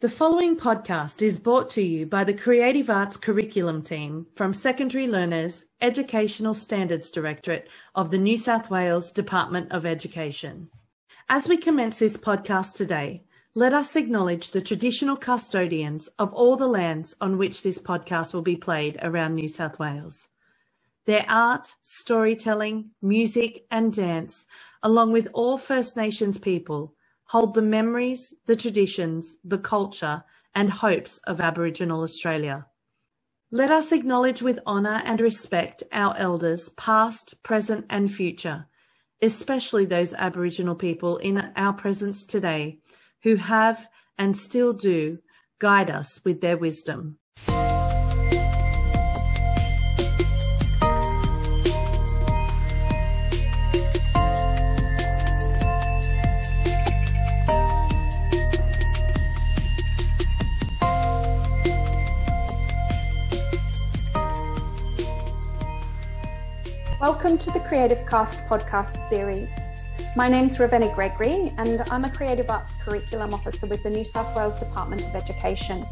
The 0.00 0.10
following 0.10 0.58
podcast 0.58 1.22
is 1.22 1.40
brought 1.40 1.70
to 1.70 1.80
you 1.80 2.04
by 2.04 2.22
the 2.22 2.34
Creative 2.34 2.90
Arts 2.90 3.16
Curriculum 3.16 3.80
Team 3.80 4.26
from 4.34 4.52
Secondary 4.52 5.06
Learners 5.06 5.64
Educational 5.80 6.52
Standards 6.52 7.10
Directorate 7.10 7.66
of 7.94 8.10
the 8.10 8.18
New 8.18 8.36
South 8.36 8.68
Wales 8.68 9.10
Department 9.10 9.72
of 9.72 9.86
Education. 9.86 10.68
As 11.30 11.48
we 11.48 11.56
commence 11.56 11.98
this 11.98 12.18
podcast 12.18 12.76
today, 12.76 13.24
let 13.54 13.72
us 13.72 13.96
acknowledge 13.96 14.50
the 14.50 14.60
traditional 14.60 15.16
custodians 15.16 16.08
of 16.18 16.30
all 16.34 16.56
the 16.56 16.68
lands 16.68 17.16
on 17.22 17.38
which 17.38 17.62
this 17.62 17.78
podcast 17.78 18.34
will 18.34 18.42
be 18.42 18.54
played 18.54 18.98
around 19.00 19.34
New 19.34 19.48
South 19.48 19.78
Wales. 19.78 20.28
Their 21.06 21.24
art, 21.26 21.74
storytelling, 21.82 22.90
music, 23.00 23.64
and 23.70 23.94
dance, 23.94 24.44
along 24.82 25.12
with 25.12 25.28
all 25.32 25.56
First 25.56 25.96
Nations 25.96 26.36
people, 26.36 26.95
hold 27.26 27.54
the 27.54 27.62
memories, 27.62 28.34
the 28.46 28.56
traditions, 28.56 29.36
the 29.44 29.58
culture, 29.58 30.24
and 30.54 30.70
hopes 30.70 31.18
of 31.26 31.40
Aboriginal 31.40 32.02
Australia. 32.02 32.66
Let 33.50 33.70
us 33.70 33.92
acknowledge 33.92 34.42
with 34.42 34.58
honour 34.66 35.02
and 35.04 35.20
respect 35.20 35.82
our 35.92 36.16
elders, 36.16 36.70
past, 36.70 37.42
present, 37.42 37.86
and 37.88 38.12
future, 38.12 38.66
especially 39.22 39.86
those 39.86 40.14
Aboriginal 40.14 40.74
people 40.74 41.18
in 41.18 41.52
our 41.56 41.72
presence 41.72 42.24
today 42.24 42.80
who 43.22 43.36
have 43.36 43.88
and 44.18 44.36
still 44.36 44.72
do 44.72 45.18
guide 45.58 45.90
us 45.90 46.20
with 46.24 46.40
their 46.40 46.56
wisdom. 46.56 47.18
Welcome 66.98 67.36
to 67.38 67.50
the 67.50 67.60
Creative 67.60 68.08
Cast 68.08 68.38
podcast 68.46 69.06
series. 69.06 69.50
My 70.16 70.30
name 70.30 70.46
is 70.46 70.58
Ravenna 70.58 70.94
Gregory, 70.94 71.52
and 71.58 71.82
I'm 71.90 72.06
a 72.06 72.10
Creative 72.10 72.48
Arts 72.48 72.74
Curriculum 72.76 73.34
Officer 73.34 73.66
with 73.66 73.82
the 73.82 73.90
New 73.90 74.02
South 74.02 74.34
Wales 74.34 74.56
Department 74.56 75.02
of 75.04 75.14
Education. 75.14 75.84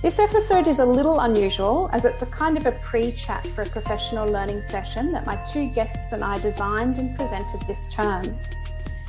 This 0.00 0.18
episode 0.18 0.68
is 0.68 0.78
a 0.78 0.86
little 0.86 1.20
unusual 1.20 1.90
as 1.92 2.06
it's 2.06 2.22
a 2.22 2.26
kind 2.26 2.56
of 2.56 2.64
a 2.64 2.72
pre 2.72 3.12
chat 3.12 3.46
for 3.48 3.60
a 3.60 3.66
professional 3.66 4.26
learning 4.26 4.62
session 4.62 5.10
that 5.10 5.26
my 5.26 5.36
two 5.44 5.68
guests 5.68 6.14
and 6.14 6.24
I 6.24 6.38
designed 6.38 6.96
and 6.96 7.14
presented 7.14 7.60
this 7.68 7.86
term. 7.92 8.38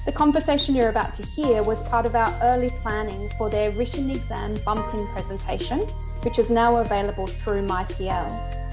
The 0.06 0.12
conversation 0.12 0.76
you're 0.76 0.90
about 0.90 1.14
to 1.14 1.24
hear 1.24 1.64
was 1.64 1.82
part 1.84 2.06
of 2.06 2.18
our 2.18 2.38
early 2.42 2.70
planning 2.82 3.30
for 3.38 3.50
their 3.50 3.72
written 3.72 4.10
exam 4.10 4.58
bump-in 4.66 5.08
presentation, 5.14 5.80
which 6.24 6.38
is 6.38 6.50
now 6.50 6.76
available 6.78 7.28
through 7.28 7.66
MyPL. 7.66 8.71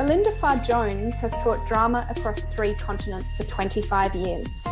Belinda 0.00 0.30
Farr 0.36 0.56
Jones 0.56 1.18
has 1.18 1.30
taught 1.44 1.68
drama 1.68 2.06
across 2.08 2.40
three 2.46 2.72
continents 2.72 3.36
for 3.36 3.44
25 3.44 4.14
years. 4.14 4.64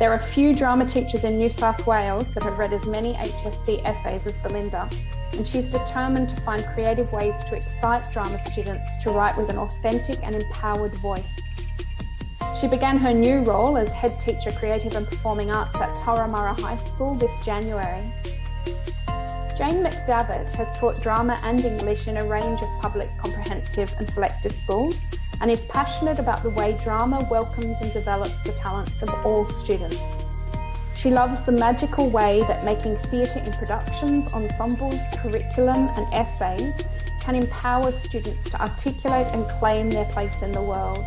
There 0.00 0.10
are 0.10 0.18
few 0.18 0.52
drama 0.52 0.84
teachers 0.84 1.22
in 1.22 1.38
New 1.38 1.48
South 1.48 1.86
Wales 1.86 2.34
that 2.34 2.42
have 2.42 2.58
read 2.58 2.72
as 2.72 2.84
many 2.84 3.14
HSC 3.14 3.84
essays 3.84 4.26
as 4.26 4.32
Belinda, 4.38 4.90
and 5.34 5.46
she's 5.46 5.66
determined 5.66 6.28
to 6.30 6.36
find 6.40 6.64
creative 6.74 7.12
ways 7.12 7.36
to 7.44 7.54
excite 7.54 8.12
drama 8.12 8.40
students 8.50 9.00
to 9.04 9.10
write 9.12 9.36
with 9.36 9.48
an 9.48 9.58
authentic 9.58 10.18
and 10.24 10.34
empowered 10.34 10.94
voice. 10.96 11.40
She 12.60 12.66
began 12.66 12.98
her 12.98 13.14
new 13.14 13.42
role 13.42 13.76
as 13.76 13.92
head 13.92 14.18
teacher 14.18 14.50
creative 14.50 14.96
and 14.96 15.06
performing 15.06 15.52
arts 15.52 15.76
at 15.76 15.88
Turramurra 15.98 16.60
High 16.60 16.78
School 16.78 17.14
this 17.14 17.38
January. 17.44 18.12
Jane 19.56 19.84
McDavitt 19.84 20.50
has 20.52 20.78
taught 20.78 21.02
drama 21.02 21.38
and 21.44 21.62
English 21.64 22.08
in 22.08 22.16
a 22.16 22.24
range 22.24 22.62
of 22.62 22.68
public, 22.80 23.08
comprehensive, 23.18 23.94
and 23.98 24.08
selective 24.08 24.52
schools 24.52 25.10
and 25.42 25.50
is 25.50 25.62
passionate 25.66 26.18
about 26.18 26.42
the 26.42 26.50
way 26.50 26.78
drama 26.82 27.26
welcomes 27.30 27.76
and 27.82 27.92
develops 27.92 28.40
the 28.42 28.52
talents 28.52 29.02
of 29.02 29.10
all 29.26 29.44
students. 29.46 30.32
She 30.96 31.10
loves 31.10 31.42
the 31.42 31.52
magical 31.52 32.08
way 32.08 32.40
that 32.42 32.64
making 32.64 32.96
theatre 33.10 33.40
in 33.40 33.52
productions, 33.52 34.32
ensembles, 34.32 35.00
curriculum, 35.16 35.88
and 35.96 36.14
essays 36.14 36.86
can 37.20 37.34
empower 37.34 37.92
students 37.92 38.48
to 38.50 38.60
articulate 38.60 39.26
and 39.32 39.44
claim 39.58 39.90
their 39.90 40.06
place 40.06 40.42
in 40.42 40.52
the 40.52 40.62
world. 40.62 41.04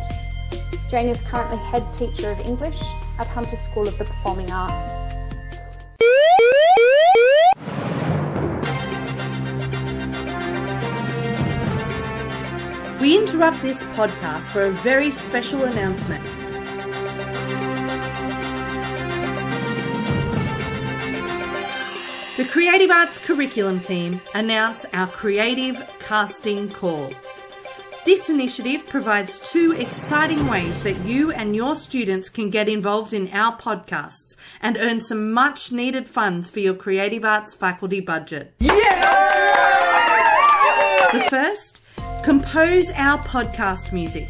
Jane 0.88 1.08
is 1.08 1.20
currently 1.22 1.56
head 1.56 1.82
teacher 1.94 2.30
of 2.30 2.38
English 2.40 2.80
at 3.18 3.26
Hunter 3.26 3.56
School 3.56 3.88
of 3.88 3.98
the 3.98 4.04
Performing 4.04 4.52
Arts. 4.52 5.05
We 13.06 13.16
interrupt 13.16 13.62
this 13.62 13.84
podcast 13.84 14.50
for 14.50 14.62
a 14.62 14.70
very 14.72 15.12
special 15.12 15.62
announcement. 15.62 16.24
The 22.36 22.46
Creative 22.46 22.90
Arts 22.90 23.18
Curriculum 23.18 23.78
Team 23.78 24.20
announce 24.34 24.86
our 24.92 25.06
Creative 25.06 25.76
Casting 26.00 26.68
Call. 26.68 27.12
This 28.04 28.28
initiative 28.28 28.88
provides 28.88 29.38
two 29.52 29.70
exciting 29.78 30.48
ways 30.48 30.80
that 30.80 30.98
you 31.04 31.30
and 31.30 31.54
your 31.54 31.76
students 31.76 32.28
can 32.28 32.50
get 32.50 32.68
involved 32.68 33.12
in 33.12 33.28
our 33.28 33.56
podcasts 33.56 34.34
and 34.60 34.76
earn 34.78 35.00
some 35.00 35.32
much 35.32 35.70
needed 35.70 36.08
funds 36.08 36.50
for 36.50 36.58
your 36.58 36.74
creative 36.74 37.24
arts 37.24 37.54
faculty 37.54 38.00
budget. 38.00 38.52
Yeah! 38.58 38.96
The 41.12 41.20
first 41.30 41.82
Compose 42.26 42.90
our 42.96 43.18
podcast 43.18 43.92
music. 43.92 44.28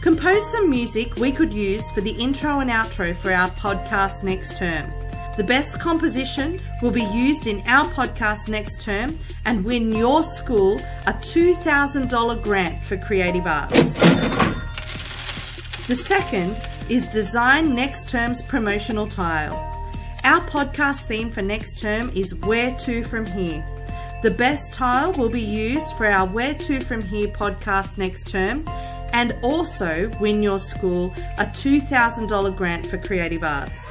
Compose 0.00 0.50
some 0.50 0.70
music 0.70 1.14
we 1.16 1.30
could 1.30 1.52
use 1.52 1.90
for 1.90 2.00
the 2.00 2.12
intro 2.12 2.60
and 2.60 2.70
outro 2.70 3.14
for 3.14 3.30
our 3.30 3.50
podcast 3.50 4.24
next 4.24 4.56
term. 4.56 4.88
The 5.36 5.44
best 5.44 5.78
composition 5.78 6.58
will 6.80 6.90
be 6.90 7.02
used 7.02 7.46
in 7.46 7.60
our 7.66 7.84
podcast 7.90 8.48
next 8.48 8.80
term 8.80 9.18
and 9.44 9.62
win 9.62 9.92
your 9.92 10.22
school 10.22 10.78
a 11.06 11.12
$2,000 11.12 12.42
grant 12.42 12.82
for 12.82 12.96
creative 12.96 13.46
arts. 13.46 13.92
The 15.86 15.96
second 15.96 16.56
is 16.88 17.06
design 17.08 17.74
next 17.74 18.08
term's 18.08 18.40
promotional 18.40 19.06
tile. 19.06 19.52
Our 20.24 20.40
podcast 20.48 21.04
theme 21.04 21.30
for 21.30 21.42
next 21.42 21.78
term 21.78 22.10
is 22.14 22.34
Where 22.34 22.74
to 22.76 23.04
from 23.04 23.26
here. 23.26 23.62
The 24.20 24.32
best 24.32 24.74
tile 24.74 25.12
will 25.12 25.28
be 25.28 25.40
used 25.40 25.96
for 25.96 26.04
our 26.04 26.26
Where 26.26 26.54
to 26.54 26.80
From 26.80 27.02
Here 27.02 27.28
podcast 27.28 27.98
next 27.98 28.28
term 28.28 28.64
and 29.12 29.38
also 29.42 30.10
win 30.18 30.42
your 30.42 30.58
school 30.58 31.14
a 31.38 31.44
$2,000 31.44 32.56
grant 32.56 32.84
for 32.84 32.98
creative 32.98 33.44
arts. 33.44 33.90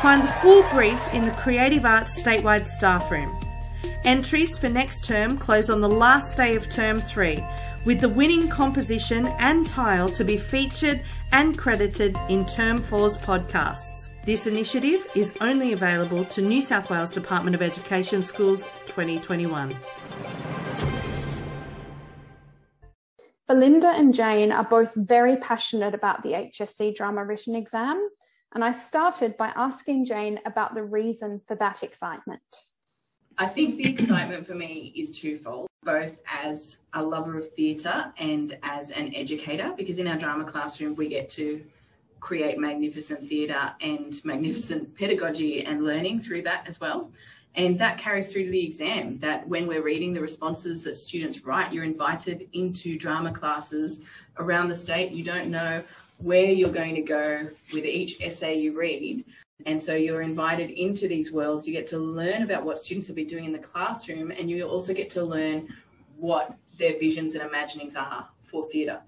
Find 0.00 0.22
the 0.22 0.36
full 0.40 0.62
brief 0.70 1.00
in 1.12 1.24
the 1.24 1.32
Creative 1.32 1.84
Arts 1.84 2.22
Statewide 2.22 2.68
Staff 2.68 3.10
Room. 3.10 3.36
Entries 4.04 4.58
for 4.58 4.68
next 4.68 5.04
term 5.04 5.38
close 5.38 5.70
on 5.70 5.80
the 5.80 5.88
last 5.88 6.36
day 6.36 6.54
of 6.54 6.68
term 6.68 7.00
three, 7.00 7.42
with 7.84 8.00
the 8.00 8.08
winning 8.08 8.48
composition 8.48 9.26
and 9.38 9.66
tile 9.66 10.08
to 10.08 10.24
be 10.24 10.36
featured 10.36 11.02
and 11.32 11.56
credited 11.58 12.16
in 12.28 12.44
term 12.46 12.78
four's 12.78 13.16
podcasts. 13.16 14.10
This 14.24 14.46
initiative 14.46 15.06
is 15.14 15.34
only 15.40 15.72
available 15.72 16.24
to 16.26 16.40
New 16.40 16.62
South 16.62 16.90
Wales 16.90 17.10
Department 17.10 17.54
of 17.54 17.62
Education 17.62 18.22
Schools 18.22 18.66
2021. 18.86 19.76
Belinda 23.46 23.88
and 23.88 24.14
Jane 24.14 24.50
are 24.50 24.64
both 24.64 24.94
very 24.94 25.36
passionate 25.36 25.94
about 25.94 26.22
the 26.22 26.32
HSC 26.32 26.94
drama 26.94 27.22
written 27.24 27.54
exam, 27.54 28.08
and 28.54 28.64
I 28.64 28.70
started 28.70 29.36
by 29.36 29.52
asking 29.54 30.06
Jane 30.06 30.40
about 30.46 30.74
the 30.74 30.82
reason 30.82 31.42
for 31.46 31.54
that 31.56 31.82
excitement. 31.82 32.40
I 33.36 33.46
think 33.48 33.76
the 33.76 33.90
excitement 33.90 34.46
for 34.46 34.54
me 34.54 34.94
is 34.96 35.10
twofold, 35.10 35.66
both 35.84 36.20
as 36.32 36.78
a 36.94 37.02
lover 37.02 37.36
of 37.36 37.50
theatre 37.52 38.12
and 38.18 38.58
as 38.62 38.90
an 38.90 39.14
educator, 39.14 39.72
because 39.76 39.98
in 39.98 40.06
our 40.06 40.16
drama 40.16 40.44
classroom 40.44 40.94
we 40.94 41.08
get 41.08 41.28
to 41.30 41.64
create 42.20 42.58
magnificent 42.58 43.22
theatre 43.22 43.72
and 43.80 44.24
magnificent 44.24 44.94
pedagogy 44.98 45.64
and 45.64 45.84
learning 45.84 46.20
through 46.20 46.42
that 46.42 46.66
as 46.66 46.80
well. 46.80 47.10
And 47.56 47.78
that 47.78 47.98
carries 47.98 48.32
through 48.32 48.46
to 48.46 48.50
the 48.50 48.64
exam 48.64 49.18
that 49.20 49.46
when 49.46 49.68
we're 49.68 49.82
reading 49.82 50.12
the 50.12 50.20
responses 50.20 50.82
that 50.84 50.96
students 50.96 51.44
write, 51.44 51.72
you're 51.72 51.84
invited 51.84 52.48
into 52.52 52.98
drama 52.98 53.30
classes 53.30 54.04
around 54.38 54.68
the 54.68 54.74
state. 54.74 55.12
You 55.12 55.22
don't 55.22 55.50
know 55.50 55.84
where 56.18 56.50
you're 56.50 56.70
going 56.70 56.96
to 56.96 57.02
go 57.02 57.48
with 57.72 57.84
each 57.84 58.20
essay 58.20 58.58
you 58.58 58.76
read. 58.76 59.24
And 59.66 59.82
so 59.82 59.94
you're 59.94 60.22
invited 60.22 60.70
into 60.70 61.08
these 61.08 61.32
worlds. 61.32 61.66
You 61.66 61.72
get 61.72 61.86
to 61.88 61.98
learn 61.98 62.42
about 62.42 62.64
what 62.64 62.78
students 62.78 63.06
have 63.06 63.16
been 63.16 63.26
doing 63.26 63.44
in 63.44 63.52
the 63.52 63.58
classroom, 63.58 64.30
and 64.30 64.50
you 64.50 64.64
also 64.64 64.92
get 64.92 65.10
to 65.10 65.22
learn 65.22 65.68
what 66.16 66.56
their 66.78 66.98
visions 66.98 67.34
and 67.34 67.44
imaginings 67.48 67.96
are 67.96 68.28
for 68.42 68.64
theatre 68.64 69.00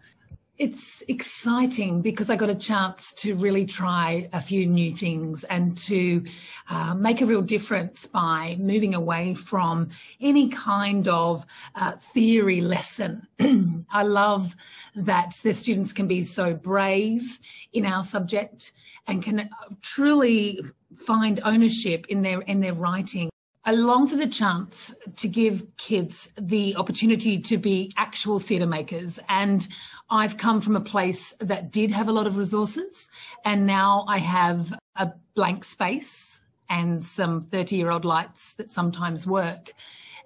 it's 0.59 1.03
exciting 1.07 2.01
because 2.01 2.31
I 2.31 2.37
got 2.37 2.49
a 2.49 2.55
chance 2.55 3.13
to 3.15 3.35
really 3.35 3.67
try 3.67 4.29
a 4.33 4.41
few 4.41 4.67
new 4.67 4.91
things 4.91 5.45
and 5.45 5.77
to 5.79 6.25
uh, 6.71 6.95
make 6.95 7.21
a 7.21 7.27
real 7.27 7.43
difference 7.43 8.07
by 8.07 8.57
moving 8.59 8.95
away 8.95 9.35
from 9.35 9.91
any 10.21 10.49
kind 10.49 11.09
of 11.09 11.45
uh, 11.75 11.93
theory 11.93 12.63
lesson. 12.63 13.27
I 13.91 14.03
love 14.05 14.57
that 14.95 15.39
the 15.43 15.53
students 15.53 15.93
can 15.93 16.07
be 16.07 16.23
so 16.23 16.55
brave 16.55 17.39
in 17.75 17.85
our 17.85 18.03
subject 18.03 18.73
and 19.07 19.23
can 19.23 19.51
truly 19.83 20.61
find 20.97 21.39
ownership 21.45 22.07
in 22.09 22.23
their 22.23 22.41
in 22.41 22.61
their 22.61 22.73
writing 22.73 23.29
I 23.69 23.73
long 23.73 24.07
for 24.07 24.15
the 24.15 24.29
chance 24.29 24.95
to 25.17 25.27
give 25.27 25.77
kids 25.77 26.31
the 26.41 26.77
opportunity 26.77 27.41
to 27.41 27.59
be 27.59 27.93
actual 27.97 28.39
theatre 28.39 28.65
makers. 28.65 29.19
And 29.29 29.67
I've 30.09 30.37
come 30.37 30.61
from 30.61 30.77
a 30.77 30.81
place 30.81 31.35
that 31.41 31.73
did 31.73 31.91
have 31.91 32.09
a 32.09 32.13
lot 32.13 32.29
of 32.29 32.37
resources. 32.37 33.11
And 33.45 33.67
now 33.67 34.05
I 34.07 34.19
have 34.19 34.79
a 34.95 35.11
blank 35.35 35.65
space 35.65 36.43
and 36.71 37.05
some 37.05 37.43
30 37.43 37.75
year 37.75 37.91
old 37.91 38.05
lights 38.05 38.53
that 38.55 38.71
sometimes 38.71 39.27
work. 39.27 39.73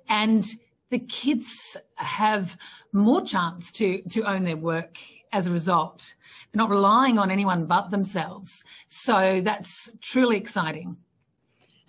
And 0.07 0.47
the 0.91 0.99
kids 0.99 1.79
have 1.95 2.59
more 2.93 3.23
chance 3.23 3.73
to, 3.73 4.03
to 4.03 4.23
own 4.25 4.45
their 4.45 4.59
work 4.59 4.99
as 5.33 5.47
a 5.47 5.51
result. 5.51 6.15
They're 6.53 6.59
not 6.59 6.69
relying 6.69 7.19
on 7.19 7.31
anyone 7.31 7.65
but 7.65 7.91
themselves. 7.91 8.65
So 8.89 9.41
that's 9.41 9.97
truly 10.03 10.37
exciting. 10.37 10.99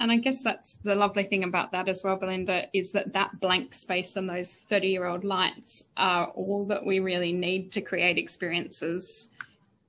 And 0.01 0.11
I 0.11 0.17
guess 0.17 0.43
that's 0.43 0.73
the 0.83 0.95
lovely 0.95 1.23
thing 1.23 1.43
about 1.43 1.71
that 1.73 1.87
as 1.87 2.03
well, 2.03 2.15
Belinda, 2.15 2.65
is 2.73 2.91
that 2.93 3.13
that 3.13 3.39
blank 3.39 3.75
space 3.75 4.15
and 4.15 4.27
those 4.27 4.55
30 4.67 4.87
year 4.87 5.05
old 5.05 5.23
lights 5.23 5.91
are 5.95 6.29
all 6.29 6.65
that 6.65 6.83
we 6.83 6.99
really 6.99 7.31
need 7.31 7.71
to 7.73 7.81
create 7.81 8.17
experiences 8.17 9.29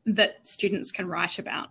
that 0.04 0.46
students 0.46 0.92
can 0.92 1.08
write 1.08 1.38
about. 1.38 1.70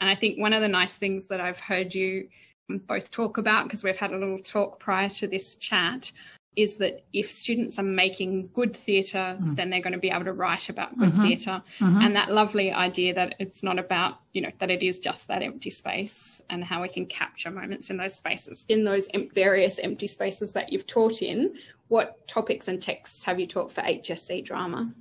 And 0.00 0.08
I 0.08 0.14
think 0.14 0.38
one 0.38 0.52
of 0.52 0.62
the 0.62 0.68
nice 0.68 0.98
things 0.98 1.26
that 1.26 1.40
I've 1.40 1.58
heard 1.58 1.92
you 1.92 2.28
both 2.68 3.10
talk 3.10 3.38
about, 3.38 3.64
because 3.64 3.82
we've 3.82 3.96
had 3.96 4.12
a 4.12 4.18
little 4.18 4.38
talk 4.38 4.78
prior 4.78 5.08
to 5.08 5.26
this 5.26 5.56
chat, 5.56 6.12
is 6.56 6.78
that 6.78 7.04
if 7.12 7.30
students 7.30 7.78
are 7.78 7.84
making 7.84 8.50
good 8.54 8.74
theatre, 8.74 9.38
mm. 9.40 9.54
then 9.56 9.70
they're 9.70 9.80
going 9.80 9.92
to 9.92 9.98
be 9.98 10.10
able 10.10 10.24
to 10.24 10.32
write 10.32 10.68
about 10.68 10.98
good 10.98 11.10
mm-hmm. 11.10 11.22
theater 11.22 11.62
mm-hmm. 11.78 12.00
And 12.00 12.16
that 12.16 12.32
lovely 12.32 12.72
idea 12.72 13.14
that 13.14 13.36
it's 13.38 13.62
not 13.62 13.78
about, 13.78 14.18
you 14.32 14.42
know, 14.42 14.50
that 14.58 14.70
it 14.70 14.82
is 14.82 14.98
just 14.98 15.28
that 15.28 15.42
empty 15.42 15.70
space 15.70 16.42
and 16.50 16.64
how 16.64 16.82
we 16.82 16.88
can 16.88 17.06
capture 17.06 17.50
moments 17.50 17.88
in 17.88 17.96
those 17.96 18.14
spaces. 18.14 18.66
In 18.68 18.84
those 18.84 19.08
various 19.32 19.78
empty 19.78 20.08
spaces 20.08 20.52
that 20.52 20.72
you've 20.72 20.86
taught 20.86 21.22
in, 21.22 21.54
what 21.88 22.26
topics 22.26 22.66
and 22.68 22.82
texts 22.82 23.24
have 23.24 23.38
you 23.38 23.46
taught 23.46 23.70
for 23.70 23.82
HSC 23.82 24.44
drama? 24.44 24.92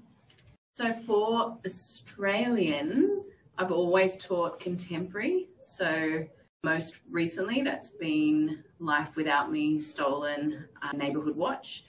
So 0.75 0.93
for 0.93 1.57
Australian, 1.65 3.23
I've 3.57 3.71
always 3.71 4.17
taught 4.17 4.59
contemporary. 4.59 5.49
So 5.61 6.25
most 6.63 6.97
recently, 7.09 7.61
that's 7.61 7.91
been 7.91 8.63
Life 8.79 9.15
Without 9.15 9.51
Me, 9.51 9.79
Stolen, 9.79 10.65
uh, 10.81 10.91
Neighbourhood 10.95 11.35
Watch, 11.35 11.85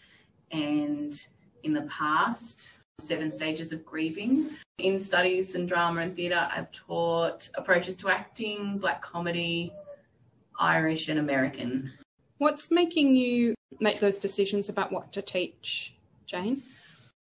and 0.53 1.27
in 1.65 1.73
the 1.73 1.83
past, 1.83 2.71
Seven 3.01 3.31
Stages 3.31 3.73
of 3.73 3.85
Grieving. 3.85 4.51
In 4.79 4.99
studies 4.99 5.55
and 5.55 5.69
drama 5.69 6.03
and 6.03 6.15
theatre, 6.15 6.49
I've 6.55 6.71
taught 6.71 7.49
approaches 7.55 7.97
to 7.97 8.11
acting, 8.11 8.79
black 8.79 9.03
comedy, 9.03 9.73
Irish, 10.59 11.09
and 11.09 11.19
American. 11.19 11.93
What's 12.39 12.71
making 12.71 13.17
you 13.17 13.55
make 13.81 13.99
those 13.99 14.19
decisions 14.19 14.69
about 14.69 14.93
what 14.93 15.13
to 15.13 15.23
teach, 15.23 15.95
Jane? 16.27 16.63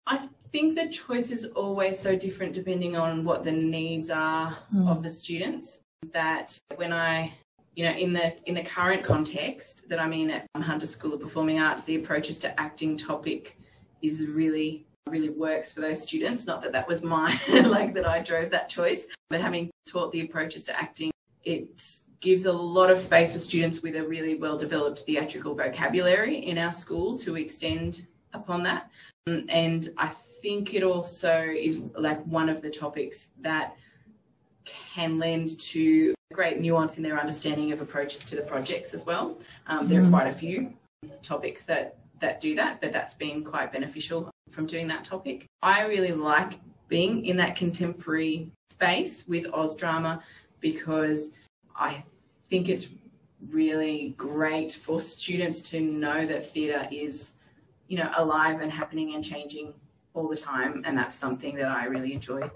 I 0.07 0.29
think 0.51 0.75
the 0.75 0.89
choice 0.89 1.31
is 1.31 1.47
always 1.47 1.99
so 1.99 2.17
different 2.17 2.55
depending 2.55 2.97
on 2.97 3.25
what 3.25 3.45
the 3.45 3.53
needs 3.53 4.11
are 4.11 4.57
mm. 4.75 4.89
of 4.89 5.03
the 5.03 5.11
students 5.11 5.81
that 6.13 6.59
when 6.77 6.93
I 6.93 7.33
you 7.75 7.85
know 7.85 7.93
in 7.93 8.13
the 8.13 8.37
in 8.49 8.55
the 8.55 8.63
current 8.63 9.05
context 9.05 9.89
that 9.89 9.99
I'm 9.99 10.13
in 10.13 10.31
at 10.31 10.47
Hunter 10.57 10.87
School 10.87 11.15
of 11.15 11.21
Performing 11.21 11.61
Arts 11.61 11.85
the 11.85 11.97
approaches 11.97 12.39
to 12.41 12.61
acting 12.61 12.97
topic 12.97 13.59
is 14.03 14.27
really 14.27 14.87
really 15.09 15.31
works 15.31 15.73
for 15.73 15.81
those 15.81 16.03
students. 16.03 16.47
Not 16.47 16.63
that 16.63 16.73
that 16.73 16.89
was 16.89 17.03
my 17.03 17.39
like 17.65 17.95
that 17.95 18.07
I 18.07 18.23
drove 18.23 18.51
that 18.51 18.69
choice 18.69 19.07
but 19.31 19.41
having 19.41 19.71
taught 19.87 20.13
the 20.13 20.23
approaches 20.23 20.65
to 20.65 20.79
acting 20.79 21.11
it 21.45 21.69
gives 22.21 22.47
a 22.47 22.53
lot 22.53 22.91
of 22.91 22.99
space 22.99 23.33
for 23.33 23.39
students 23.39 23.83
with 23.83 23.97
a 23.97 24.03
really 24.03 24.35
well 24.35 24.57
developed 24.57 25.01
theatrical 25.01 25.55
vocabulary 25.55 26.39
in 26.39 26.59
our 26.59 26.73
school 26.73 27.17
to 27.19 27.37
extend 27.37 28.07
upon 28.33 28.63
that. 28.65 28.91
And 29.27 29.89
I 29.97 30.09
think 30.43 30.75
it 30.75 30.83
also 30.83 31.41
is 31.41 31.81
like 31.97 32.25
one 32.25 32.49
of 32.49 32.63
the 32.63 32.71
topics 32.71 33.29
that 33.41 33.77
can 34.67 35.19
lend 35.19 35.59
to 35.61 36.15
great 36.33 36.61
nuance 36.61 36.97
in 36.97 37.03
their 37.03 37.19
understanding 37.19 37.73
of 37.73 37.81
approaches 37.81 38.25
to 38.25 38.37
the 38.37 38.43
projects 38.43 38.93
as 38.93 39.07
well. 39.07 39.39
Um, 39.67 39.89
there 39.89 40.01
are 40.01 40.03
mm-hmm. 40.03 40.13
quite 40.13 40.27
a 40.27 40.33
few 40.33 40.73
topics 41.23 41.65
that 41.65 41.97
that 42.19 42.41
do 42.41 42.55
that, 42.55 42.81
but 42.81 42.93
that's 42.93 43.15
been 43.15 43.45
quite 43.45 43.73
beneficial 43.73 44.31
from 44.51 44.67
doing 44.67 44.87
that 44.89 45.05
topic. 45.05 45.47
I 45.63 45.85
really 45.85 46.13
like 46.13 46.59
being 46.89 47.27
in 47.27 47.37
that 47.37 47.57
contemporary 47.57 48.51
space 48.71 49.29
with 49.29 49.47
Oz 49.53 49.77
drama 49.77 50.23
because 50.61 51.33
I 51.75 52.03
think 52.49 52.69
it's 52.69 52.89
really 53.51 54.15
great 54.17 54.73
for 54.73 55.01
students 55.01 55.61
to 55.71 55.81
know 55.81 56.27
that 56.27 56.51
theatre 56.51 56.89
is, 56.91 57.35
you 57.89 57.99
know, 57.99 58.11
alive 58.17 58.61
and 58.61 58.73
happening 58.73 59.15
and 59.15 59.23
changing 59.23 59.75
all 60.15 60.29
the 60.29 60.37
time, 60.37 60.83
and 60.87 60.97
that's 60.97 61.15
something 61.15 61.55
that 61.57 61.69
I 61.69 61.85
really 61.85 62.15
enjoy. 62.15 62.51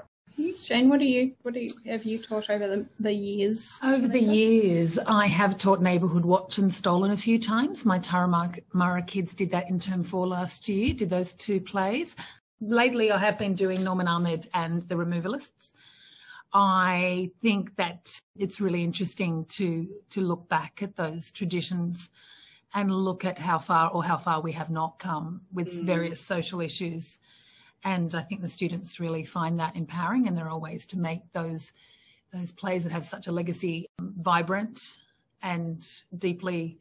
Jane. 0.70 0.88
What 0.88 1.00
do 1.00 1.06
you 1.06 1.32
what 1.42 1.54
do 1.54 1.60
you, 1.60 1.70
have 1.86 2.04
you 2.04 2.18
taught 2.18 2.50
over 2.50 2.66
the, 2.68 2.86
the 2.98 3.12
years? 3.12 3.80
Over 3.82 4.06
the 4.06 4.20
years, 4.20 4.98
I 4.98 5.26
have 5.26 5.58
taught 5.58 5.82
Neighbourhood 5.82 6.24
Watch 6.24 6.58
and 6.58 6.72
Stolen 6.72 7.10
a 7.10 7.16
few 7.16 7.38
times. 7.38 7.84
My 7.84 7.98
Turramurra 7.98 9.06
kids 9.06 9.34
did 9.34 9.50
that 9.50 9.68
in 9.68 9.80
term 9.80 10.04
four 10.04 10.26
last 10.26 10.68
year. 10.68 10.94
Did 10.94 11.10
those 11.10 11.32
two 11.32 11.60
plays. 11.60 12.16
Lately, 12.60 13.10
I 13.10 13.18
have 13.18 13.38
been 13.38 13.54
doing 13.54 13.82
Norm 13.82 14.00
and 14.00 14.08
Ahmed 14.08 14.48
and 14.54 14.86
the 14.88 14.94
Removalists. 14.94 15.72
I 16.52 17.30
think 17.40 17.76
that 17.76 18.18
it's 18.36 18.60
really 18.60 18.84
interesting 18.84 19.44
to 19.46 19.88
to 20.10 20.20
look 20.20 20.48
back 20.48 20.82
at 20.82 20.96
those 20.96 21.32
traditions 21.32 22.10
and 22.74 22.94
look 22.94 23.24
at 23.24 23.38
how 23.38 23.58
far 23.58 23.90
or 23.90 24.04
how 24.04 24.16
far 24.16 24.40
we 24.40 24.52
have 24.52 24.70
not 24.70 24.98
come 24.98 25.42
with 25.52 25.72
mm. 25.72 25.84
various 25.84 26.20
social 26.20 26.60
issues 26.60 27.18
and 27.84 28.14
I 28.14 28.22
think 28.22 28.42
the 28.42 28.48
students 28.48 29.00
really 29.00 29.24
find 29.24 29.58
that 29.58 29.76
empowering, 29.76 30.28
and 30.28 30.36
there 30.36 30.48
are 30.48 30.58
ways 30.58 30.86
to 30.86 30.98
make 30.98 31.20
those 31.32 31.72
those 32.32 32.52
plays 32.52 32.84
that 32.84 32.92
have 32.92 33.04
such 33.04 33.26
a 33.26 33.32
legacy 33.32 33.86
um, 33.98 34.14
vibrant 34.20 34.98
and 35.42 35.86
deeply 36.16 36.78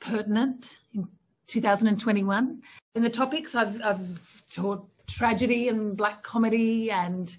pertinent 0.00 0.78
in 0.92 1.06
2021. 1.46 2.62
In 2.94 3.02
the 3.02 3.10
topics, 3.10 3.54
I've, 3.54 3.80
I've 3.82 4.44
taught 4.50 4.84
tragedy 5.06 5.68
and 5.68 5.96
black 5.96 6.22
comedy 6.22 6.90
and 6.90 7.36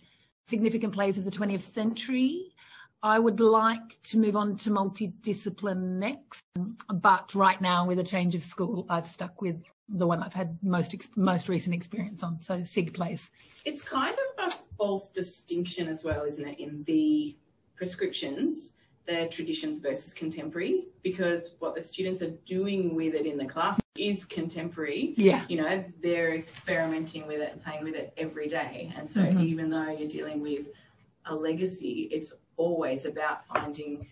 significant 0.48 0.94
plays 0.94 1.18
of 1.18 1.26
the 1.26 1.32
20th 1.32 1.62
century. 1.62 2.54
I 3.02 3.20
would 3.20 3.42
like 3.42 4.00
to 4.04 4.18
move 4.18 4.38
on 4.38 4.56
to 4.58 4.70
multidiscipline 4.70 5.98
next, 5.98 6.42
but 6.88 7.36
right 7.36 7.60
now, 7.60 7.86
with 7.86 8.00
a 8.00 8.04
change 8.04 8.34
of 8.36 8.44
school, 8.44 8.86
I've 8.90 9.08
stuck 9.08 9.42
with 9.42 9.62
the 9.90 10.08
one 10.08 10.24
I've 10.24 10.34
had 10.34 10.58
most 10.62 10.96
most 11.18 11.50
recent 11.50 11.76
experience 11.76 12.24
on. 12.24 12.42
So 12.42 12.64
SIG 12.64 12.94
plays. 12.94 13.30
It's 13.66 13.90
kind 13.90 14.16
of 14.38 14.48
a 14.48 14.52
false 14.78 15.10
distinction 15.10 15.88
as 15.88 16.04
well, 16.04 16.24
isn't 16.24 16.48
it, 16.48 16.60
in 16.60 16.84
the 16.86 17.36
prescriptions, 17.76 18.72
the 19.06 19.28
traditions 19.28 19.80
versus 19.80 20.14
contemporary, 20.14 20.86
because 21.04 21.56
what 21.60 21.76
the 21.76 21.82
students 21.82 22.22
are 22.22 22.32
doing 22.46 22.96
with 22.96 23.14
it 23.14 23.26
in 23.26 23.38
the 23.38 23.46
class 23.46 23.80
is 23.98 24.26
contemporary. 24.26 25.14
Yeah. 25.18 25.44
You 25.50 25.62
know, 25.62 25.84
they're 26.02 26.34
experimenting 26.34 27.28
with 27.28 27.42
it 27.42 27.52
and 27.52 27.62
playing 27.62 27.84
with 27.84 27.96
it 27.96 28.14
every 28.18 28.48
day. 28.48 28.94
And 28.98 29.10
so 29.10 29.20
mm-hmm. 29.20 29.42
even 29.42 29.70
though 29.70 29.90
you're 29.90 30.08
dealing 30.08 30.42
with 30.42 30.68
a 31.26 31.36
legacy, 31.36 32.10
it's 32.12 32.34
always 32.58 33.06
about 33.06 33.46
finding 33.46 34.08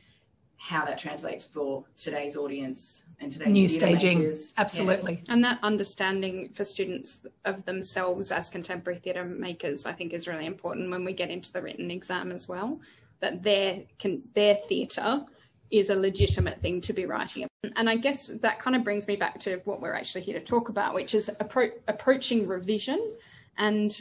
how 0.62 0.86
that 0.86 0.96
translates 0.96 1.44
for 1.44 1.84
today's 1.98 2.38
audience 2.38 3.04
and 3.20 3.32
today's 3.32 3.48
new 3.48 3.68
staging. 3.68 4.20
Makers. 4.20 4.54
Absolutely. 4.58 5.24
Yeah. 5.26 5.34
And 5.34 5.44
that 5.44 5.58
understanding 5.64 6.52
for 6.54 6.64
students 6.64 7.26
of 7.46 7.66
themselves 7.66 8.32
as 8.32 8.52
contemporary 8.52 9.00
theatre 9.00 9.26
makers, 9.26 9.88
I 9.88 9.94
think, 9.94 10.14
is 10.14 10.28
really 10.28 10.46
important 10.46 10.92
when 10.92 11.04
we 11.04 11.14
get 11.14 11.32
into 11.32 11.52
the 11.52 11.64
written 11.64 11.90
exam 11.90 12.32
as 12.32 12.48
well. 12.48 12.80
That 13.22 13.42
their 13.42 13.82
can 13.98 14.22
their 14.36 14.60
theatre 14.70 15.26
is 15.72 15.90
a 15.90 15.96
legitimate 15.96 16.62
thing 16.62 16.80
to 16.82 16.94
be 16.94 17.06
writing. 17.06 17.48
And 17.76 17.90
I 17.90 17.96
guess 17.96 18.28
that 18.28 18.60
kind 18.60 18.76
of 18.76 18.84
brings 18.84 19.08
me 19.08 19.16
back 19.16 19.40
to 19.40 19.62
what 19.66 19.82
we're 19.82 19.96
actually 19.96 20.22
here 20.22 20.40
to 20.40 20.46
talk 20.46 20.70
about, 20.70 20.94
which 20.94 21.16
is 21.16 21.32
appro- 21.40 21.80
approaching 21.88 22.46
revision. 22.46 23.14
And 23.58 24.00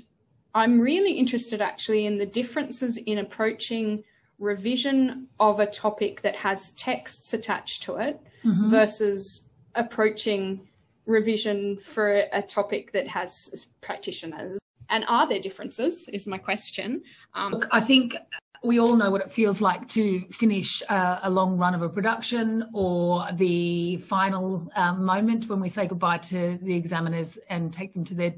I'm 0.54 0.78
really 0.78 1.12
interested 1.12 1.62
actually 1.62 2.04
in 2.04 2.18
the 2.18 2.26
differences 2.26 2.98
in 2.98 3.16
approaching 3.16 4.04
revision 4.40 5.28
of 5.38 5.60
a 5.60 5.66
topic 5.66 6.22
that 6.22 6.34
has 6.34 6.72
texts 6.72 7.32
attached 7.32 7.84
to 7.84 7.96
it 7.96 8.20
mm-hmm. 8.44 8.70
versus 8.70 9.48
approaching 9.76 10.66
revision 11.06 11.76
for 11.76 12.24
a 12.32 12.42
topic 12.42 12.92
that 12.92 13.06
has 13.06 13.66
practitioners 13.80 14.58
And 14.88 15.04
are 15.06 15.28
there 15.28 15.40
differences? 15.40 16.08
Is 16.08 16.26
my 16.26 16.38
question. 16.38 17.02
Um, 17.34 17.52
Look, 17.52 17.68
I 17.70 17.80
think 17.80 18.16
we 18.62 18.78
all 18.78 18.96
know 18.96 19.10
what 19.10 19.22
it 19.22 19.30
feels 19.30 19.60
like 19.60 19.88
to 19.88 20.20
finish 20.30 20.82
uh, 20.88 21.20
a 21.22 21.30
long 21.30 21.56
run 21.56 21.74
of 21.74 21.82
a 21.82 21.88
production 21.88 22.68
or 22.74 23.26
the 23.32 23.98
final 23.98 24.70
um, 24.74 25.04
moment 25.04 25.48
when 25.48 25.60
we 25.60 25.68
say 25.68 25.86
goodbye 25.86 26.18
to 26.18 26.58
the 26.60 26.74
examiners 26.74 27.38
and 27.48 27.72
take 27.72 27.94
them 27.94 28.04
to 28.04 28.14
their 28.14 28.34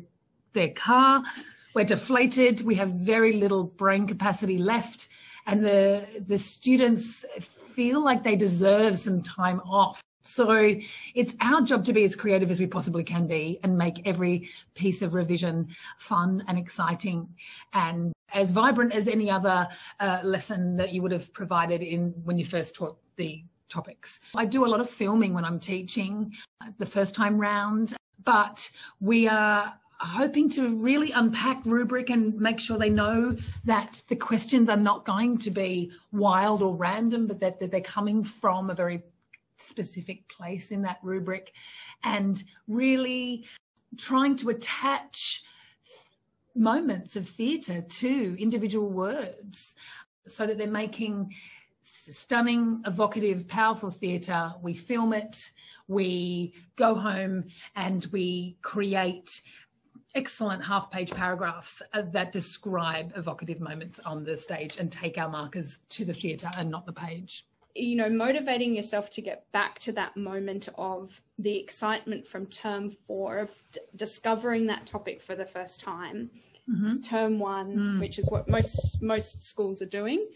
their 0.52 0.68
car. 0.68 1.22
We're 1.74 1.84
deflated. 1.84 2.60
We 2.60 2.74
have 2.74 2.90
very 2.90 3.32
little 3.32 3.64
brain 3.64 4.06
capacity 4.06 4.58
left, 4.58 5.08
and 5.46 5.64
the 5.64 6.06
the 6.26 6.38
students 6.38 7.24
feel 7.40 8.02
like 8.02 8.22
they 8.22 8.36
deserve 8.36 8.98
some 8.98 9.22
time 9.22 9.60
off. 9.60 10.00
So 10.24 10.78
it's 11.14 11.34
our 11.40 11.62
job 11.62 11.84
to 11.86 11.92
be 11.92 12.04
as 12.04 12.14
creative 12.14 12.50
as 12.50 12.60
we 12.60 12.66
possibly 12.66 13.02
can 13.02 13.26
be 13.26 13.58
and 13.64 13.76
make 13.76 14.06
every 14.06 14.48
piece 14.74 15.02
of 15.02 15.14
revision 15.14 15.68
fun 15.98 16.44
and 16.46 16.56
exciting 16.56 17.28
and 17.72 18.12
as 18.32 18.52
vibrant 18.52 18.94
as 18.94 19.08
any 19.08 19.30
other 19.30 19.68
uh, 20.00 20.20
lesson 20.22 20.76
that 20.76 20.92
you 20.92 21.02
would 21.02 21.12
have 21.12 21.32
provided 21.32 21.82
in 21.82 22.14
when 22.24 22.38
you 22.38 22.44
first 22.44 22.74
taught 22.74 22.96
the 23.16 23.42
topics. 23.68 24.20
I 24.36 24.44
do 24.44 24.64
a 24.64 24.68
lot 24.68 24.80
of 24.80 24.88
filming 24.88 25.34
when 25.34 25.44
I'm 25.44 25.58
teaching 25.58 26.32
uh, 26.60 26.70
the 26.78 26.86
first 26.86 27.14
time 27.14 27.40
round, 27.40 27.94
but 28.24 28.70
we 29.00 29.26
are 29.28 29.74
hoping 30.02 30.50
to 30.50 30.68
really 30.76 31.12
unpack 31.12 31.60
rubric 31.64 32.10
and 32.10 32.38
make 32.40 32.58
sure 32.58 32.76
they 32.76 32.90
know 32.90 33.36
that 33.64 34.02
the 34.08 34.16
questions 34.16 34.68
are 34.68 34.76
not 34.76 35.04
going 35.04 35.38
to 35.38 35.50
be 35.50 35.92
wild 36.10 36.62
or 36.62 36.74
random, 36.74 37.26
but 37.26 37.40
that, 37.40 37.60
that 37.60 37.70
they're 37.70 37.80
coming 37.80 38.24
from 38.24 38.68
a 38.68 38.74
very 38.74 39.02
specific 39.58 40.28
place 40.28 40.72
in 40.72 40.82
that 40.82 40.98
rubric 41.02 41.52
and 42.02 42.42
really 42.66 43.46
trying 43.96 44.34
to 44.34 44.48
attach 44.48 45.44
moments 46.54 47.16
of 47.16 47.28
theatre 47.28 47.80
to 47.82 48.36
individual 48.40 48.88
words 48.88 49.74
so 50.26 50.46
that 50.46 50.58
they're 50.58 50.66
making 50.66 51.32
stunning, 52.10 52.82
evocative, 52.86 53.46
powerful 53.46 53.90
theatre. 53.90 54.52
We 54.60 54.74
film 54.74 55.12
it, 55.12 55.52
we 55.88 56.54
go 56.76 56.94
home, 56.94 57.44
and 57.76 58.04
we 58.06 58.56
create 58.62 59.42
excellent 60.14 60.64
half 60.64 60.90
page 60.90 61.10
paragraphs 61.10 61.82
uh, 61.92 62.02
that 62.12 62.32
describe 62.32 63.12
evocative 63.16 63.60
moments 63.60 63.98
on 64.00 64.24
the 64.24 64.36
stage 64.36 64.76
and 64.78 64.92
take 64.92 65.18
our 65.18 65.28
markers 65.28 65.78
to 65.88 66.04
the 66.04 66.12
theatre 66.12 66.50
and 66.56 66.70
not 66.70 66.86
the 66.86 66.92
page 66.92 67.46
you 67.74 67.96
know, 67.96 68.08
motivating 68.08 68.74
yourself 68.74 69.10
to 69.10 69.22
get 69.22 69.50
back 69.52 69.78
to 69.80 69.92
that 69.92 70.16
moment 70.16 70.68
of 70.76 71.20
the 71.38 71.58
excitement 71.58 72.26
from 72.26 72.46
term 72.46 72.94
four 73.06 73.38
of 73.38 73.50
d- 73.72 73.80
discovering 73.96 74.66
that 74.66 74.86
topic 74.86 75.22
for 75.22 75.34
the 75.34 75.46
first 75.46 75.80
time, 75.80 76.30
mm-hmm. 76.68 77.00
term 77.00 77.38
one, 77.38 77.76
mm. 77.76 78.00
which 78.00 78.18
is 78.18 78.28
what 78.30 78.48
most 78.48 79.00
most 79.02 79.46
schools 79.46 79.80
are 79.80 79.86
doing. 79.86 80.26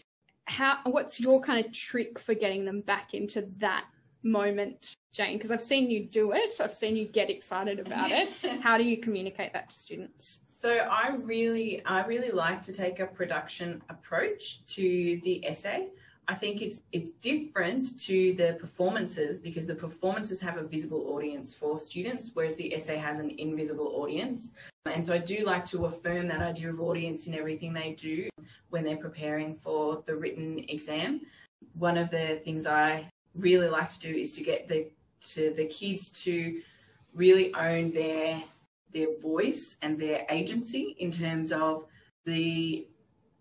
How? 0.45 0.79
What's 0.85 1.19
your 1.19 1.39
kind 1.41 1.63
of 1.63 1.71
trick 1.71 2.17
for 2.17 2.33
getting 2.33 2.65
them 2.65 2.81
back 2.81 3.13
into 3.13 3.47
that 3.57 3.85
moment, 4.27 4.93
Jane? 5.13 5.37
Because 5.37 5.51
I've 5.51 5.61
seen 5.61 5.89
you 5.89 6.03
do 6.05 6.33
it. 6.33 6.51
I've 6.61 6.73
seen 6.73 6.95
you 6.95 7.05
get 7.05 7.29
excited 7.29 7.79
about 7.79 8.11
it. 8.11 8.29
How 8.61 8.77
do 8.77 8.83
you 8.83 8.97
communicate 8.97 9.53
that 9.53 9.69
to 9.69 9.75
students? 9.75 10.41
So 10.47 10.71
I 10.71 11.15
really, 11.15 11.85
I 11.85 12.05
really 12.05 12.31
like 12.31 12.61
to 12.63 12.73
take 12.73 12.99
a 12.99 13.07
production 13.07 13.81
approach 13.89 14.65
to 14.67 15.19
the 15.23 15.45
essay. 15.45 15.89
I 16.29 16.35
think 16.35 16.61
it's 16.61 16.81
it's 16.91 17.11
different 17.11 17.97
to 17.99 18.33
the 18.33 18.57
performances 18.59 19.39
because 19.39 19.65
the 19.65 19.75
performances 19.75 20.41
have 20.41 20.57
a 20.57 20.63
visible 20.63 21.13
audience 21.13 21.53
for 21.53 21.79
students, 21.79 22.31
whereas 22.33 22.55
the 22.55 22.73
essay 22.73 22.97
has 22.97 23.19
an 23.19 23.29
invisible 23.37 23.93
audience. 23.95 24.51
And 24.87 25.05
so 25.05 25.13
I 25.13 25.19
do 25.19 25.45
like 25.45 25.65
to 25.67 25.85
affirm 25.85 26.27
that 26.27 26.41
idea 26.41 26.69
of 26.69 26.81
audience 26.81 27.27
in 27.27 27.33
everything 27.33 27.71
they 27.71 27.93
do 27.93 28.27
when 28.69 28.83
they're 28.83 28.97
preparing 28.97 29.55
for 29.55 30.03
the 30.05 30.15
written 30.15 30.65
exam. 30.67 31.21
One 31.73 31.97
of 31.97 32.09
the 32.09 32.41
things 32.43 32.65
I 32.67 33.09
really 33.39 33.69
like 33.69 33.89
to 33.89 33.99
do 33.99 34.09
is 34.09 34.33
to 34.35 34.43
get 34.43 34.67
the 34.67 34.89
to 35.19 35.51
the 35.55 35.65
kids 35.65 36.09
to 36.23 36.61
really 37.13 37.53
own 37.55 37.91
their 37.91 38.41
their 38.91 39.17
voice 39.17 39.77
and 39.81 39.99
their 39.99 40.25
agency 40.29 40.95
in 40.99 41.11
terms 41.11 41.51
of 41.51 41.85
the 42.25 42.87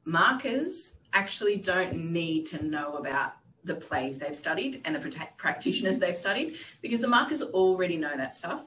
markers 0.04 0.94
actually 1.12 1.56
don't 1.56 1.94
need 1.94 2.46
to 2.46 2.64
know 2.64 2.96
about 2.96 3.34
the 3.64 3.74
plays 3.74 4.18
they've 4.18 4.36
studied 4.36 4.80
and 4.84 4.94
the 4.94 5.26
practitioners 5.36 5.98
they've 5.98 6.16
studied 6.16 6.56
because 6.82 7.00
the 7.00 7.08
markers 7.08 7.42
already 7.42 7.96
know 7.96 8.16
that 8.16 8.32
stuff. 8.32 8.64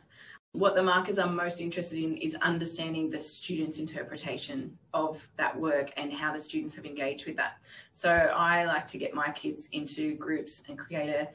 What 0.53 0.73
the 0.73 0.81
markers 0.81 1.19
are 1.19 1.29
most 1.29 1.61
interested 1.61 2.03
in 2.03 2.17
is 2.17 2.35
understanding 2.35 3.09
the 3.09 3.19
student's 3.19 3.77
interpretation 3.77 4.77
of 4.93 5.27
that 5.37 5.57
work 5.57 5.91
and 5.95 6.11
how 6.11 6.33
the 6.33 6.39
students 6.39 6.73
have 6.75 6.85
engaged 6.85 7.27
with 7.27 7.35
that. 7.37 7.57
So 7.91 8.11
I 8.11 8.65
like 8.65 8.87
to 8.87 8.97
get 8.97 9.13
my 9.13 9.31
kids 9.31 9.69
into 9.73 10.15
groups 10.15 10.63
and 10.67 10.77
create 10.77 11.09
a 11.09 11.29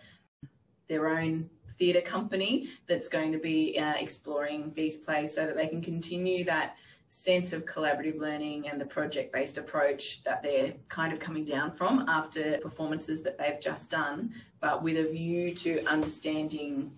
their 0.88 1.08
own 1.08 1.48
theatre 1.78 2.00
company 2.00 2.68
that's 2.86 3.08
going 3.08 3.32
to 3.32 3.38
be 3.38 3.78
uh, 3.78 3.94
exploring 3.94 4.72
these 4.74 4.96
plays 4.96 5.34
so 5.34 5.46
that 5.46 5.56
they 5.56 5.66
can 5.66 5.80
continue 5.80 6.44
that 6.44 6.76
sense 7.08 7.52
of 7.52 7.64
collaborative 7.64 8.18
learning 8.18 8.68
and 8.68 8.80
the 8.80 8.84
project 8.84 9.32
based 9.32 9.58
approach 9.58 10.22
that 10.24 10.42
they're 10.42 10.74
kind 10.88 11.12
of 11.12 11.20
coming 11.20 11.44
down 11.44 11.70
from 11.70 12.04
after 12.08 12.58
performances 12.58 13.22
that 13.22 13.38
they've 13.38 13.60
just 13.60 13.90
done, 13.90 14.32
but 14.60 14.82
with 14.82 14.96
a 14.96 15.10
view 15.10 15.54
to 15.54 15.84
understanding 15.86 16.90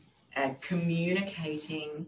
communicating 0.61 2.07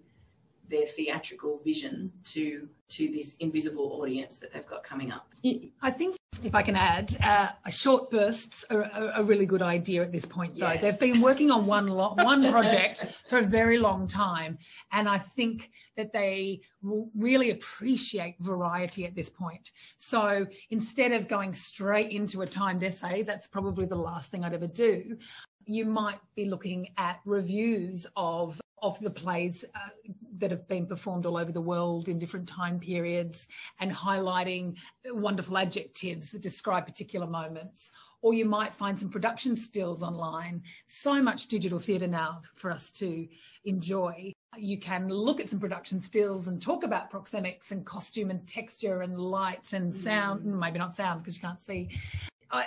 their 0.69 0.87
theatrical 0.87 1.61
vision 1.65 2.13
to 2.25 2.69
to 2.89 3.09
this 3.09 3.37
invisible 3.41 4.01
audience 4.01 4.39
that 4.39 4.53
they've 4.53 4.67
got 4.67 4.83
coming 4.83 5.13
up. 5.13 5.35
I 5.83 5.91
think 5.91 6.17
if 6.43 6.55
I 6.55 6.63
can 6.63 6.77
add, 6.77 7.17
uh, 7.23 7.71
short 7.71 8.11
bursts 8.11 8.65
are 8.71 8.83
a, 8.83 9.13
a, 9.17 9.23
really 9.23 9.47
good 9.47 9.63
idea 9.63 10.03
at 10.03 10.13
this 10.13 10.25
point. 10.25 10.57
Though 10.57 10.73
yes. 10.73 10.81
they've 10.81 11.01
been 11.01 11.21
working 11.21 11.51
on 11.51 11.67
one 11.67 11.89
lo- 11.89 12.15
one 12.19 12.51
project 12.51 13.05
for 13.29 13.39
a 13.39 13.43
very 13.43 13.79
long 13.79 14.07
time, 14.07 14.59
and 14.93 15.09
I 15.09 15.19
think 15.19 15.71
that 15.97 16.13
they 16.13 16.61
will 16.83 17.11
really 17.17 17.51
appreciate 17.51 18.37
variety 18.41 19.05
at 19.05 19.15
this 19.15 19.29
point. 19.29 19.73
So 19.97 20.47
instead 20.71 21.13
of 21.13 21.29
going 21.29 21.55
straight 21.55 22.11
into 22.11 22.43
a 22.43 22.47
timed 22.47 22.85
essay, 22.85 23.23
that's 23.23 23.47
probably 23.47 23.87
the 23.87 23.97
last 23.97 24.31
thing 24.31 24.45
I'd 24.45 24.55
ever 24.55 24.67
do. 24.67 25.19
You 25.69 25.85
might 25.85 26.19
be 26.35 26.47
looking 26.47 26.89
at 26.97 27.21
reviews 27.27 28.07
of 28.17 28.59
of 28.81 28.99
the 29.01 29.11
plays 29.11 29.65
uh, 29.75 29.89
that 30.39 30.51
have 30.51 30.67
been 30.67 30.87
performed 30.87 31.27
all 31.27 31.37
over 31.37 31.53
the 31.53 31.61
world 31.61 32.09
in 32.09 32.19
different 32.19 32.49
time 32.49 32.79
periods 32.79 33.49
and 33.81 33.93
highlighting 33.93 34.77
wonderful 35.07 35.59
adjectives 35.59 36.31
that 36.31 36.41
describe 36.41 36.87
particular 36.87 37.27
moments. 37.27 37.91
Or 38.23 38.35
you 38.35 38.45
might 38.45 38.75
find 38.75 38.99
some 38.99 39.11
production 39.11 39.57
stills 39.57 40.03
online. 40.03 40.63
So 40.87 41.21
much 41.21 41.49
digital 41.49 41.79
theatre 41.79 42.07
now 42.07 42.41
for 42.55 42.71
us 42.71 42.91
to 42.93 43.29
enjoy. 43.65 44.33
You 44.57 44.79
can 44.79 45.09
look 45.09 45.41
at 45.41 45.49
some 45.49 45.61
production 45.61 46.01
stills 46.01 46.49
and 46.49 46.63
talk 46.63 46.83
about 46.83 47.13
proxemics 47.13 47.73
and 47.73 47.85
costume 47.85 48.31
and 48.31 48.47
texture 48.47 49.03
and 49.03 49.21
light 49.21 49.73
and 49.73 49.95
sound, 49.95 50.45
mm. 50.45 50.59
maybe 50.59 50.79
not 50.79 50.95
sound 50.95 51.23
because 51.23 51.37
you 51.37 51.43
can't 51.43 51.61
see, 51.61 51.91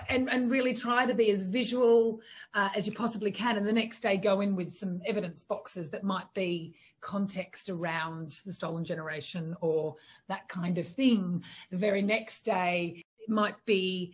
and, 0.10 0.30
and 0.30 0.52
really 0.52 0.74
try 0.74 1.06
to 1.06 1.14
be 1.14 1.32
as 1.32 1.44
visual 1.44 2.22
uh, 2.54 2.70
as 2.76 2.86
you 2.86 2.94
possibly 2.94 3.32
can. 3.32 3.58
And 3.58 3.66
the 3.66 3.74
next 3.74 4.02
day, 4.02 4.18
go 4.18 4.42
in 4.42 4.56
with 4.56 4.76
some 4.76 5.02
evidence 5.06 5.44
boxes 5.44 5.90
that 5.92 6.04
might 6.04 6.32
be 6.34 6.76
context 7.00 7.70
around 7.70 8.40
the 8.46 8.54
stolen 8.54 8.86
generation 8.86 9.56
or 9.62 9.96
that 10.28 10.48
kind 10.48 10.78
of 10.78 10.88
thing. 10.88 11.44
The 11.72 11.78
very 11.78 12.02
next 12.02 12.46
day, 12.46 13.04
it 13.20 13.30
might 13.30 13.64
be 13.66 14.14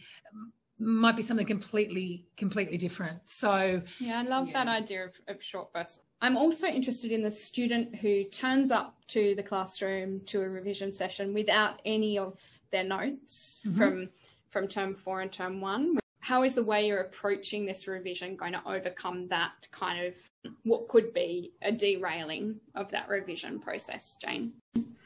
might 0.80 1.16
be 1.16 1.24
something 1.24 1.46
completely 1.46 2.24
completely 2.36 2.78
different 2.78 3.20
so 3.26 3.82
yeah 4.00 4.20
i 4.20 4.22
love 4.22 4.48
yeah. 4.48 4.64
that 4.64 4.68
idea 4.68 5.06
of, 5.06 5.12
of 5.28 5.42
short 5.42 5.74
bursts 5.74 6.02
i'm 6.22 6.38
also 6.38 6.68
interested 6.68 7.12
in 7.12 7.24
the 7.24 7.32
student 7.32 7.96
who 7.96 8.24
turns 8.26 8.70
up 8.70 8.96
to 9.08 9.34
the 9.34 9.42
classroom 9.42 10.22
to 10.28 10.40
a 10.40 10.48
revision 10.48 10.94
session 10.94 11.34
without 11.34 11.82
any 11.84 12.20
of 12.20 12.40
their 12.72 12.84
notes 12.84 13.66
mm-hmm. 13.68 13.78
from 13.78 14.10
from 14.50 14.68
term 14.68 14.96
four 14.96 15.22
and 15.22 15.32
term 15.32 15.62
one. 15.62 15.98
How 16.20 16.44
is 16.44 16.56
the 16.56 16.64
way 16.64 16.88
you're 16.88 17.02
approaching 17.02 17.66
this 17.66 17.88
revision 17.88 18.36
going 18.36 18.54
to 18.54 18.62
overcome 18.66 19.28
that 19.30 19.68
kind 19.72 20.06
of 20.06 20.16
what 20.64 20.88
could 20.90 21.14
be 21.14 21.54
a 21.62 21.72
derailing 21.72 22.60
of 22.76 22.90
that 22.92 23.08
revision 23.08 23.60
process, 23.60 24.18
Jane? 24.22 24.54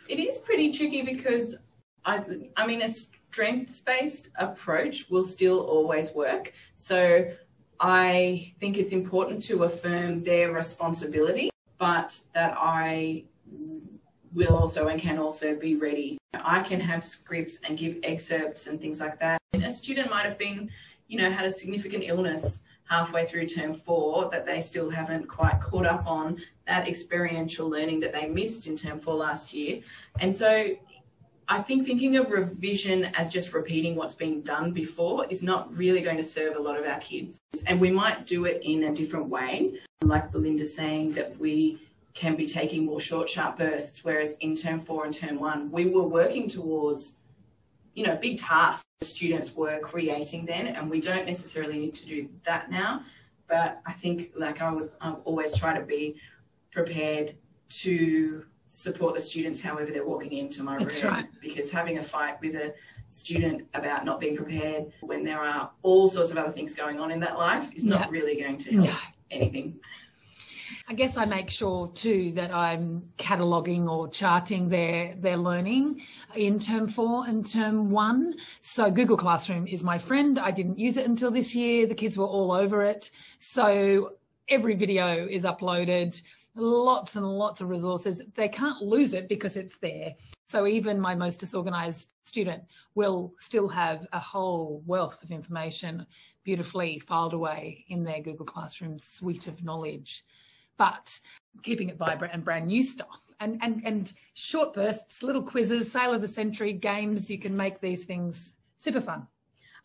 It 0.07 0.19
is 0.19 0.39
pretty 0.39 0.71
tricky 0.71 1.03
because 1.03 1.57
I, 2.05 2.23
I 2.57 2.65
mean, 2.65 2.81
a 2.81 2.89
strengths 2.89 3.79
based 3.81 4.29
approach 4.35 5.09
will 5.09 5.23
still 5.23 5.59
always 5.59 6.11
work. 6.13 6.53
So 6.75 7.31
I 7.79 8.51
think 8.59 8.77
it's 8.77 8.91
important 8.91 9.41
to 9.43 9.63
affirm 9.63 10.23
their 10.23 10.51
responsibility, 10.51 11.49
but 11.77 12.19
that 12.33 12.55
I 12.57 13.25
will 14.33 14.55
also 14.55 14.87
and 14.87 14.99
can 14.99 15.17
also 15.17 15.55
be 15.55 15.75
ready. 15.75 16.17
I 16.33 16.61
can 16.61 16.79
have 16.79 17.03
scripts 17.03 17.59
and 17.67 17.77
give 17.77 17.97
excerpts 18.03 18.67
and 18.67 18.79
things 18.79 18.99
like 18.99 19.19
that. 19.19 19.39
And 19.53 19.63
a 19.63 19.71
student 19.71 20.09
might 20.09 20.25
have 20.25 20.37
been, 20.37 20.69
you 21.07 21.17
know, 21.17 21.29
had 21.29 21.45
a 21.45 21.51
significant 21.51 22.03
illness 22.05 22.61
halfway 22.85 23.25
through 23.25 23.47
term 23.47 23.73
four 23.73 24.29
that 24.31 24.45
they 24.45 24.59
still 24.59 24.89
haven't 24.89 25.27
quite 25.27 25.61
caught 25.61 25.85
up 25.85 26.05
on 26.05 26.37
that 26.67 26.87
experiential 26.87 27.69
learning 27.69 27.99
that 28.01 28.13
they 28.13 28.27
missed 28.27 28.67
in 28.67 28.75
term 28.75 28.99
four 28.99 29.15
last 29.15 29.53
year. 29.53 29.81
And 30.19 30.33
so 30.33 30.75
I 31.47 31.61
think 31.61 31.85
thinking 31.85 32.15
of 32.15 32.31
revision 32.31 33.05
as 33.15 33.31
just 33.31 33.53
repeating 33.53 33.95
what's 33.95 34.15
been 34.15 34.41
done 34.41 34.71
before 34.71 35.25
is 35.27 35.43
not 35.43 35.75
really 35.75 36.01
going 36.01 36.17
to 36.17 36.23
serve 36.23 36.55
a 36.55 36.59
lot 36.59 36.79
of 36.79 36.85
our 36.85 36.99
kids. 36.99 37.39
And 37.67 37.79
we 37.79 37.91
might 37.91 38.25
do 38.25 38.45
it 38.45 38.61
in 38.63 38.85
a 38.85 38.93
different 38.93 39.27
way, 39.27 39.79
like 40.01 40.31
Belinda's 40.31 40.73
saying 40.73 41.13
that 41.13 41.37
we 41.37 41.79
can 42.13 42.35
be 42.35 42.45
taking 42.45 42.85
more 42.85 42.99
short, 42.99 43.29
sharp 43.29 43.57
bursts, 43.57 44.03
whereas 44.03 44.33
in 44.41 44.55
term 44.55 44.79
four 44.79 45.05
and 45.05 45.13
term 45.13 45.39
one, 45.39 45.71
we 45.71 45.85
were 45.87 46.03
working 46.03 46.47
towards, 46.47 47.17
you 47.93 48.05
know, 48.05 48.15
big 48.15 48.37
tasks 48.37 48.83
students 49.01 49.55
were 49.55 49.79
creating 49.79 50.45
then, 50.45 50.67
and 50.67 50.89
we 50.89 51.01
don't 51.01 51.25
necessarily 51.25 51.79
need 51.79 51.95
to 51.95 52.05
do 52.05 52.29
that 52.43 52.69
now. 52.69 53.01
But 53.47 53.81
I 53.85 53.91
think, 53.93 54.31
like, 54.35 54.61
I 54.61 54.71
would 54.71 54.91
I've 55.01 55.17
always 55.25 55.57
try 55.57 55.77
to 55.77 55.83
be 55.85 56.15
prepared 56.71 57.35
to 57.69 58.45
support 58.67 59.13
the 59.15 59.19
students 59.21 59.59
however 59.61 59.91
they're 59.91 60.05
walking 60.05 60.33
into 60.33 60.63
my 60.63 60.77
That's 60.77 61.03
room 61.03 61.13
right. 61.13 61.25
because 61.41 61.69
having 61.71 61.97
a 61.97 62.03
fight 62.03 62.39
with 62.39 62.55
a 62.55 62.73
student 63.09 63.67
about 63.73 64.05
not 64.05 64.21
being 64.21 64.37
prepared 64.37 64.93
when 65.01 65.25
there 65.25 65.39
are 65.41 65.71
all 65.81 66.07
sorts 66.07 66.31
of 66.31 66.37
other 66.37 66.51
things 66.51 66.73
going 66.73 66.97
on 66.97 67.11
in 67.11 67.19
that 67.19 67.37
life 67.37 67.73
is 67.75 67.85
Yeah. 67.85 67.95
not 67.99 68.11
really 68.11 68.39
going 68.39 68.57
to 68.59 68.71
help 68.71 68.85
No. 68.87 68.95
anything 69.29 69.77
I 70.87 70.93
guess 70.93 71.17
I 71.17 71.25
make 71.25 71.49
sure 71.49 71.87
too 71.87 72.31
that 72.33 72.53
I'm 72.53 73.09
cataloguing 73.17 73.87
or 73.87 74.07
charting 74.09 74.69
their 74.69 75.15
their 75.15 75.37
learning 75.37 76.01
in 76.35 76.59
term 76.59 76.87
four 76.87 77.25
and 77.27 77.45
term 77.45 77.91
one. 77.91 78.35
So 78.61 78.91
Google 78.91 79.17
Classroom 79.17 79.67
is 79.67 79.83
my 79.83 79.97
friend. 79.97 80.39
I 80.39 80.51
didn't 80.51 80.79
use 80.79 80.97
it 80.97 81.05
until 81.05 81.31
this 81.31 81.55
year. 81.55 81.85
The 81.85 81.95
kids 81.95 82.17
were 82.17 82.25
all 82.25 82.51
over 82.51 82.83
it. 82.83 83.11
So 83.39 84.13
every 84.49 84.75
video 84.75 85.27
is 85.27 85.43
uploaded, 85.43 86.21
lots 86.55 87.15
and 87.15 87.25
lots 87.25 87.61
of 87.61 87.69
resources. 87.69 88.21
They 88.35 88.49
can't 88.49 88.81
lose 88.81 89.13
it 89.13 89.29
because 89.29 89.55
it's 89.55 89.77
there. 89.77 90.15
So 90.49 90.67
even 90.67 90.99
my 90.99 91.15
most 91.15 91.39
disorganized 91.39 92.13
student 92.25 92.63
will 92.93 93.33
still 93.39 93.69
have 93.69 94.05
a 94.11 94.19
whole 94.19 94.83
wealth 94.85 95.23
of 95.23 95.31
information 95.31 96.05
beautifully 96.43 96.99
filed 96.99 97.33
away 97.33 97.85
in 97.87 98.03
their 98.03 98.21
Google 98.21 98.45
Classroom 98.45 98.99
suite 98.99 99.47
of 99.47 99.63
knowledge 99.63 100.25
but 100.77 101.19
keeping 101.63 101.89
it 101.89 101.97
vibrant 101.97 102.33
and 102.33 102.43
brand 102.43 102.67
new 102.67 102.83
stuff. 102.83 103.19
And, 103.39 103.59
and, 103.61 103.81
and 103.85 104.13
short 104.33 104.73
bursts, 104.73 105.23
little 105.23 105.41
quizzes, 105.41 105.91
sale 105.91 106.13
of 106.13 106.21
the 106.21 106.27
century 106.27 106.73
games, 106.73 107.29
you 107.29 107.39
can 107.39 107.57
make 107.57 107.81
these 107.81 108.03
things 108.03 108.55
super 108.77 109.01
fun. 109.01 109.27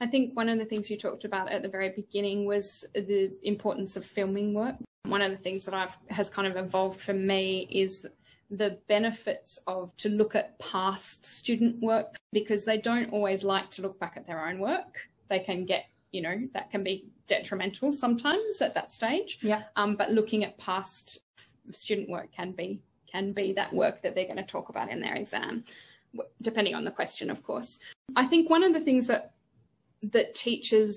I 0.00 0.06
think 0.06 0.36
one 0.36 0.50
of 0.50 0.58
the 0.58 0.66
things 0.66 0.90
you 0.90 0.98
talked 0.98 1.24
about 1.24 1.50
at 1.50 1.62
the 1.62 1.68
very 1.68 1.88
beginning 1.88 2.44
was 2.44 2.84
the 2.94 3.32
importance 3.42 3.96
of 3.96 4.04
filming 4.04 4.52
work. 4.52 4.76
One 5.04 5.22
of 5.22 5.30
the 5.30 5.38
things 5.38 5.64
that 5.64 5.74
I've 5.74 5.96
has 6.10 6.28
kind 6.28 6.46
of 6.46 6.56
evolved 6.56 7.00
for 7.00 7.14
me 7.14 7.66
is 7.70 8.06
the 8.50 8.78
benefits 8.88 9.58
of 9.66 9.96
to 9.96 10.08
look 10.08 10.34
at 10.34 10.58
past 10.58 11.24
student 11.24 11.80
work 11.82 12.16
because 12.32 12.64
they 12.64 12.78
don't 12.78 13.12
always 13.12 13.42
like 13.42 13.70
to 13.70 13.82
look 13.82 13.98
back 13.98 14.16
at 14.16 14.26
their 14.26 14.46
own 14.46 14.58
work. 14.58 15.08
They 15.28 15.40
can 15.40 15.64
get, 15.64 15.86
you 16.16 16.22
know, 16.22 16.48
that 16.54 16.70
can 16.70 16.82
be 16.82 17.04
detrimental 17.26 17.92
sometimes 17.92 18.62
at 18.62 18.74
that 18.74 18.90
stage. 18.90 19.38
Yeah. 19.42 19.64
Um, 19.76 19.94
but 19.94 20.10
looking 20.10 20.44
at 20.44 20.56
past 20.56 21.18
student 21.72 22.08
work 22.08 22.32
can 22.32 22.52
be 22.52 22.80
can 23.12 23.32
be 23.32 23.52
that 23.52 23.72
work 23.72 24.02
that 24.02 24.14
they're 24.14 24.24
going 24.24 24.36
to 24.36 24.42
talk 24.42 24.70
about 24.70 24.90
in 24.90 25.00
their 25.00 25.14
exam, 25.14 25.64
depending 26.42 26.74
on 26.74 26.84
the 26.84 26.90
question, 26.90 27.30
of 27.30 27.42
course. 27.42 27.78
I 28.16 28.24
think 28.24 28.48
one 28.50 28.64
of 28.64 28.72
the 28.72 28.80
things 28.80 29.06
that 29.08 29.34
that 30.02 30.34
teachers 30.34 30.96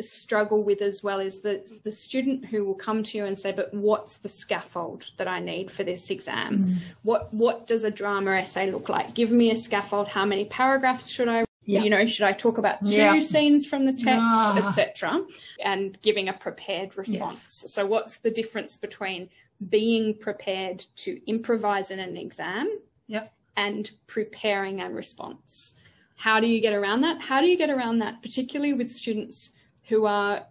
struggle 0.00 0.62
with 0.62 0.80
as 0.80 1.02
well 1.02 1.18
is 1.18 1.40
the 1.40 1.80
the 1.84 1.90
student 1.90 2.44
who 2.44 2.64
will 2.64 2.74
come 2.74 3.02
to 3.02 3.16
you 3.16 3.24
and 3.24 3.38
say, 3.38 3.52
"But 3.52 3.72
what's 3.72 4.18
the 4.18 4.28
scaffold 4.28 5.10
that 5.16 5.28
I 5.28 5.40
need 5.40 5.70
for 5.72 5.82
this 5.82 6.10
exam? 6.10 6.80
What 7.02 7.32
what 7.32 7.66
does 7.66 7.84
a 7.84 7.90
drama 7.90 8.36
essay 8.36 8.70
look 8.70 8.90
like? 8.90 9.14
Give 9.14 9.32
me 9.32 9.50
a 9.50 9.56
scaffold. 9.56 10.08
How 10.08 10.26
many 10.26 10.44
paragraphs 10.44 11.08
should 11.08 11.28
I 11.28 11.47
Yeah. 11.68 11.82
you 11.82 11.90
know 11.90 12.06
should 12.06 12.24
i 12.24 12.32
talk 12.32 12.56
about 12.56 12.84
two 12.86 12.96
Yeah. 12.96 13.20
scenes 13.20 13.66
from 13.66 13.84
the 13.84 13.92
text 13.92 14.22
Ah. 14.22 14.68
etc 14.68 15.20
and 15.62 16.00
giving 16.00 16.26
a 16.28 16.32
prepared 16.32 16.96
response 16.96 17.64
so 17.68 17.84
what's 17.84 18.16
the 18.16 18.30
difference 18.30 18.78
between 18.78 19.28
being 19.68 20.14
prepared 20.14 20.86
to 21.04 21.20
improvise 21.26 21.90
in 21.90 21.98
an 21.98 22.16
exam 22.16 22.66
Yep. 23.08 23.30
and 23.56 23.90
preparing 24.06 24.80
a 24.80 24.88
response 24.88 25.74
how 26.16 26.40
do 26.40 26.46
you 26.46 26.60
get 26.62 26.72
around 26.72 27.02
that 27.02 27.20
how 27.20 27.42
do 27.42 27.46
you 27.46 27.58
get 27.58 27.68
around 27.68 27.98
that 27.98 28.22
particularly 28.22 28.72
with 28.72 28.90
students 28.90 29.50
who 29.88 30.06
are 30.06 30.46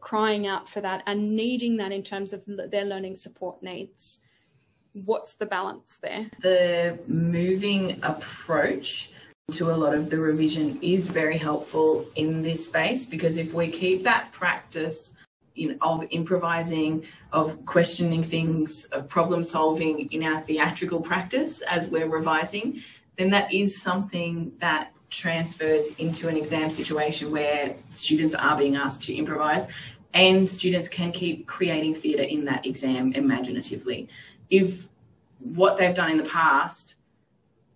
crying 0.00 0.46
out 0.46 0.66
for 0.66 0.80
that 0.80 1.02
and 1.06 1.36
needing 1.36 1.76
that 1.76 1.92
in 1.92 2.02
terms 2.02 2.32
of 2.32 2.42
their 2.46 2.86
learning 2.86 3.16
support 3.16 3.62
needs 3.62 4.20
what's 5.04 5.34
the 5.34 5.46
balance 5.46 5.98
there 6.00 6.30
the 6.40 6.98
moving 7.06 7.98
approach 8.02 9.10
to 9.50 9.70
a 9.70 9.76
lot 9.76 9.94
of 9.94 10.08
the 10.08 10.18
revision 10.18 10.78
is 10.80 11.06
very 11.06 11.36
helpful 11.36 12.06
in 12.14 12.40
this 12.40 12.64
space 12.64 13.04
because 13.04 13.36
if 13.36 13.52
we 13.52 13.68
keep 13.68 14.02
that 14.02 14.32
practice 14.32 15.12
in, 15.54 15.76
of 15.82 16.02
improvising, 16.10 17.04
of 17.30 17.64
questioning 17.66 18.22
things, 18.22 18.86
of 18.86 19.06
problem 19.06 19.44
solving 19.44 20.10
in 20.12 20.24
our 20.24 20.40
theatrical 20.40 20.98
practice 20.98 21.60
as 21.62 21.86
we're 21.88 22.08
revising, 22.08 22.80
then 23.18 23.28
that 23.30 23.52
is 23.52 23.80
something 23.80 24.50
that 24.60 24.92
transfers 25.10 25.90
into 25.98 26.26
an 26.28 26.38
exam 26.38 26.70
situation 26.70 27.30
where 27.30 27.76
students 27.90 28.34
are 28.34 28.56
being 28.56 28.76
asked 28.76 29.02
to 29.02 29.14
improvise 29.14 29.68
and 30.14 30.48
students 30.48 30.88
can 30.88 31.12
keep 31.12 31.46
creating 31.46 31.94
theatre 31.94 32.22
in 32.22 32.46
that 32.46 32.64
exam 32.64 33.12
imaginatively. 33.12 34.08
If 34.48 34.88
what 35.38 35.76
they've 35.76 35.94
done 35.94 36.10
in 36.10 36.16
the 36.16 36.24
past 36.24 36.94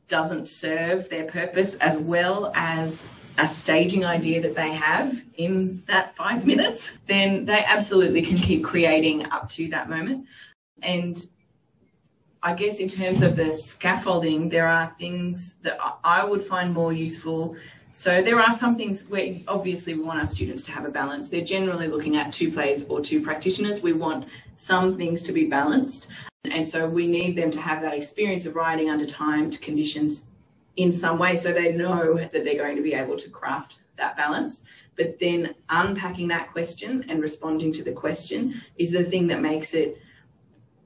doesn't 0.09 0.49
serve 0.49 1.09
their 1.09 1.25
purpose 1.25 1.77
as 1.77 1.97
well 1.97 2.53
as 2.55 3.07
a 3.39 3.47
staging 3.47 4.05
idea 4.05 4.41
that 4.41 4.57
they 4.57 4.71
have 4.71 5.23
in 5.37 5.83
that 5.87 6.17
five 6.17 6.45
minutes, 6.53 6.99
then 7.07 7.45
they 7.45 7.65
absolutely 7.65 8.23
can 8.23 8.37
keep 8.37 8.65
creating 8.65 9.25
up 9.27 9.49
to 9.51 9.69
that 9.69 9.89
moment. 9.89 10.27
And 10.83 11.25
I 12.43 12.55
guess 12.55 12.79
in 12.79 12.89
terms 12.89 13.23
of 13.23 13.37
the 13.37 13.53
scaffolding, 13.53 14.49
there 14.49 14.69
are 14.69 14.95
things 14.99 15.55
that 15.63 15.79
I- 16.05 16.25
would 16.25 16.43
find 16.43 16.73
more 16.73 16.93
useful. 16.93 17.57
So 17.91 18.23
there 18.23 18.39
are 18.41 18.53
some 18.53 18.77
things 18.77 19.09
where 19.09 19.37
obviously 19.49 19.95
we 19.95 20.03
want 20.03 20.21
our 20.21 20.27
students 20.27 20.63
to 20.65 20.73
have 20.73 20.85
a 20.85 20.91
balance. 20.91 21.29
They're 21.29 21.45
generally 21.45 21.89
looking 21.89 22.17
at 22.17 22.33
two 22.33 22.53
plays 22.53 22.85
or 22.89 23.01
two 23.01 23.23
practitioners. 23.23 23.83
We 23.83 23.93
want 23.93 24.27
some 24.57 24.97
things 24.97 25.23
to 25.25 25.33
be 25.33 25.47
balanced. 25.47 26.09
And 26.53 26.67
so 26.67 26.89
we 26.89 27.07
need 27.07 27.37
them 27.37 27.51
to 27.51 27.61
have 27.61 27.81
that 27.83 27.95
experience 27.95 28.47
of 28.47 28.57
writing 28.57 28.91
under 28.91 29.07
timed 29.07 29.61
conditions 29.61 30.27
in 30.77 30.93
some 30.93 31.19
way 31.19 31.37
so 31.37 31.53
they 31.53 31.73
know 31.73 32.15
that 32.15 32.33
they're 32.33 32.57
going 32.57 32.77
to 32.77 32.83
be 32.83 32.95
able 32.95 33.17
to 33.17 33.29
craft 33.31 33.79
that 33.97 34.17
balance. 34.17 34.63
But 34.97 35.19
then 35.19 35.55
unpacking 35.69 36.29
that 36.29 36.53
question 36.53 37.05
and 37.09 37.21
responding 37.21 37.73
to 37.75 37.83
the 37.83 37.93
question 37.93 38.61
is 38.77 38.93
the 38.93 39.05
thing 39.05 39.27
that 39.27 39.41
makes 39.41 39.75
it 39.75 40.01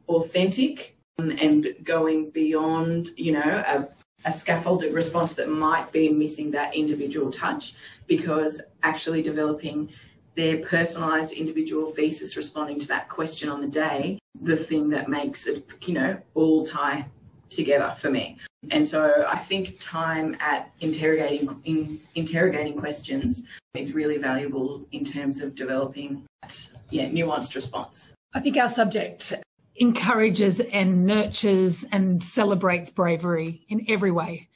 authentic 0.08 0.96
and 1.18 1.68
going 1.84 2.30
beyond, 2.30 3.10
you 3.16 3.32
know, 3.32 3.62
a, 3.66 3.88
a 4.24 4.32
scaffolded 4.32 4.94
response 4.94 5.34
that 5.34 5.48
might 5.48 5.92
be 5.92 6.08
missing 6.08 6.50
that 6.52 6.74
individual 6.74 7.30
touch 7.30 7.74
because 8.06 8.60
actually 8.82 9.22
developing 9.22 9.90
their 10.34 10.58
personalized 10.58 11.32
individual 11.32 11.90
thesis 11.90 12.36
responding 12.36 12.78
to 12.80 12.88
that 12.88 13.08
question 13.08 13.48
on 13.48 13.60
the 13.60 13.66
day, 13.66 14.18
the 14.40 14.56
thing 14.56 14.90
that 14.90 15.08
makes 15.08 15.46
it, 15.46 15.72
you 15.86 15.94
know, 15.94 16.18
all 16.34 16.64
tie 16.64 17.06
together 17.50 17.94
for 17.98 18.10
me. 18.10 18.38
And 18.70 18.86
so 18.86 19.26
I 19.28 19.36
think 19.36 19.76
time 19.78 20.36
at 20.40 20.70
interrogating 20.80 21.60
in, 21.64 21.98
interrogating 22.14 22.78
questions 22.78 23.42
is 23.74 23.92
really 23.92 24.18
valuable 24.18 24.86
in 24.92 25.04
terms 25.04 25.40
of 25.40 25.54
developing 25.54 26.24
that, 26.40 26.68
yeah, 26.90 27.08
nuanced 27.08 27.54
response. 27.54 28.12
I 28.34 28.40
think 28.40 28.56
our 28.56 28.68
subject 28.68 29.34
encourages 29.76 30.60
and 30.60 31.04
nurtures 31.04 31.84
and 31.92 32.22
celebrates 32.22 32.90
bravery 32.90 33.64
in 33.68 33.84
every 33.88 34.10
way. 34.10 34.48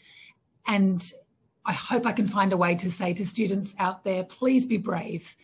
And 0.66 1.12
I 1.64 1.72
hope 1.72 2.06
I 2.06 2.12
can 2.12 2.28
find 2.28 2.52
a 2.52 2.56
way 2.56 2.76
to 2.76 2.90
say 2.90 3.12
to 3.14 3.26
students 3.26 3.74
out 3.78 4.04
there, 4.04 4.24
please 4.24 4.66
be 4.66 4.76
brave. 4.76 5.36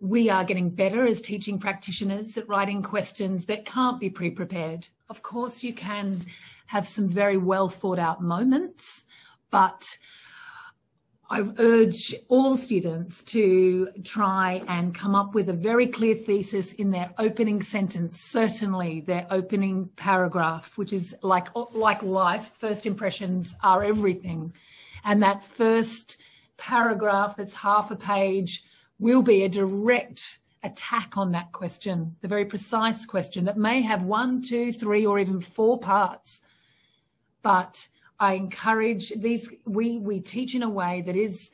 We 0.00 0.28
are 0.28 0.44
getting 0.44 0.70
better 0.70 1.04
as 1.04 1.20
teaching 1.20 1.58
practitioners 1.58 2.36
at 2.36 2.48
writing 2.48 2.82
questions 2.82 3.46
that 3.46 3.64
can't 3.64 3.98
be 3.98 4.10
pre 4.10 4.30
prepared. 4.30 4.88
Of 5.08 5.22
course, 5.22 5.62
you 5.62 5.72
can 5.72 6.26
have 6.66 6.86
some 6.86 7.08
very 7.08 7.36
well 7.36 7.68
thought 7.68 7.98
out 7.98 8.22
moments, 8.22 9.04
but 9.50 9.96
I 11.28 11.44
urge 11.58 12.14
all 12.28 12.56
students 12.56 13.24
to 13.24 13.88
try 14.04 14.62
and 14.68 14.94
come 14.94 15.16
up 15.16 15.34
with 15.34 15.48
a 15.48 15.52
very 15.52 15.88
clear 15.88 16.14
thesis 16.14 16.72
in 16.74 16.92
their 16.92 17.10
opening 17.18 17.62
sentence, 17.62 18.20
certainly 18.20 19.00
their 19.00 19.26
opening 19.30 19.88
paragraph, 19.96 20.78
which 20.78 20.92
is 20.92 21.16
like, 21.22 21.48
like 21.72 22.02
life, 22.04 22.52
first 22.58 22.86
impressions 22.86 23.56
are 23.64 23.82
everything. 23.82 24.52
And 25.04 25.20
that 25.24 25.44
first 25.44 26.20
paragraph 26.58 27.36
that's 27.36 27.54
half 27.54 27.90
a 27.90 27.96
page 27.96 28.62
will 28.98 29.22
be 29.22 29.42
a 29.42 29.48
direct 29.48 30.38
attack 30.62 31.16
on 31.16 31.32
that 31.32 31.52
question, 31.52 32.16
the 32.22 32.28
very 32.28 32.44
precise 32.44 33.04
question 33.06 33.44
that 33.44 33.56
may 33.56 33.82
have 33.82 34.02
one, 34.02 34.42
two, 34.42 34.72
three, 34.72 35.06
or 35.06 35.18
even 35.18 35.40
four 35.40 35.78
parts. 35.78 36.40
But 37.42 37.88
I 38.18 38.34
encourage 38.34 39.10
these, 39.10 39.52
we, 39.64 39.98
we 39.98 40.20
teach 40.20 40.54
in 40.54 40.62
a 40.62 40.68
way 40.68 41.02
that 41.02 41.16
is 41.16 41.50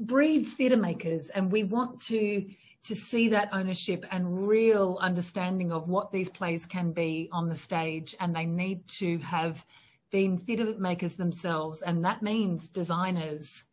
breeds 0.00 0.54
theatre 0.54 0.76
makers 0.76 1.28
and 1.30 1.50
we 1.50 1.64
want 1.64 2.00
to 2.00 2.48
to 2.84 2.96
see 2.96 3.28
that 3.28 3.48
ownership 3.52 4.04
and 4.10 4.48
real 4.48 4.98
understanding 5.00 5.70
of 5.70 5.88
what 5.88 6.10
these 6.10 6.28
plays 6.28 6.66
can 6.66 6.90
be 6.90 7.28
on 7.30 7.48
the 7.48 7.54
stage 7.54 8.16
and 8.18 8.34
they 8.34 8.44
need 8.44 8.86
to 8.88 9.18
have 9.18 9.64
been 10.10 10.36
theatre 10.36 10.74
makers 10.78 11.14
themselves 11.14 11.82
and 11.82 12.04
that 12.04 12.22
means 12.22 12.68
designers 12.68 13.64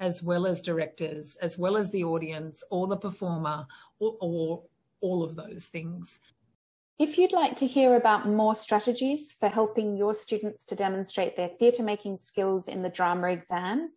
as 0.00 0.22
well 0.22 0.46
as 0.46 0.62
directors 0.62 1.36
as 1.36 1.58
well 1.58 1.76
as 1.76 1.90
the 1.90 2.04
audience 2.04 2.62
or 2.70 2.86
the 2.86 2.96
performer 2.96 3.66
or, 3.98 4.16
or 4.20 4.62
all 5.00 5.22
of 5.22 5.36
those 5.36 5.66
things 5.66 6.20
if 6.98 7.16
you'd 7.16 7.32
like 7.32 7.54
to 7.56 7.66
hear 7.66 7.94
about 7.94 8.26
more 8.26 8.56
strategies 8.56 9.30
for 9.32 9.48
helping 9.48 9.96
your 9.96 10.14
students 10.14 10.64
to 10.64 10.74
demonstrate 10.74 11.36
their 11.36 11.46
theatre 11.46 11.84
making 11.84 12.16
skills 12.16 12.66
in 12.66 12.82
the 12.82 12.88
drama 12.88 13.28
exam, 13.28 13.92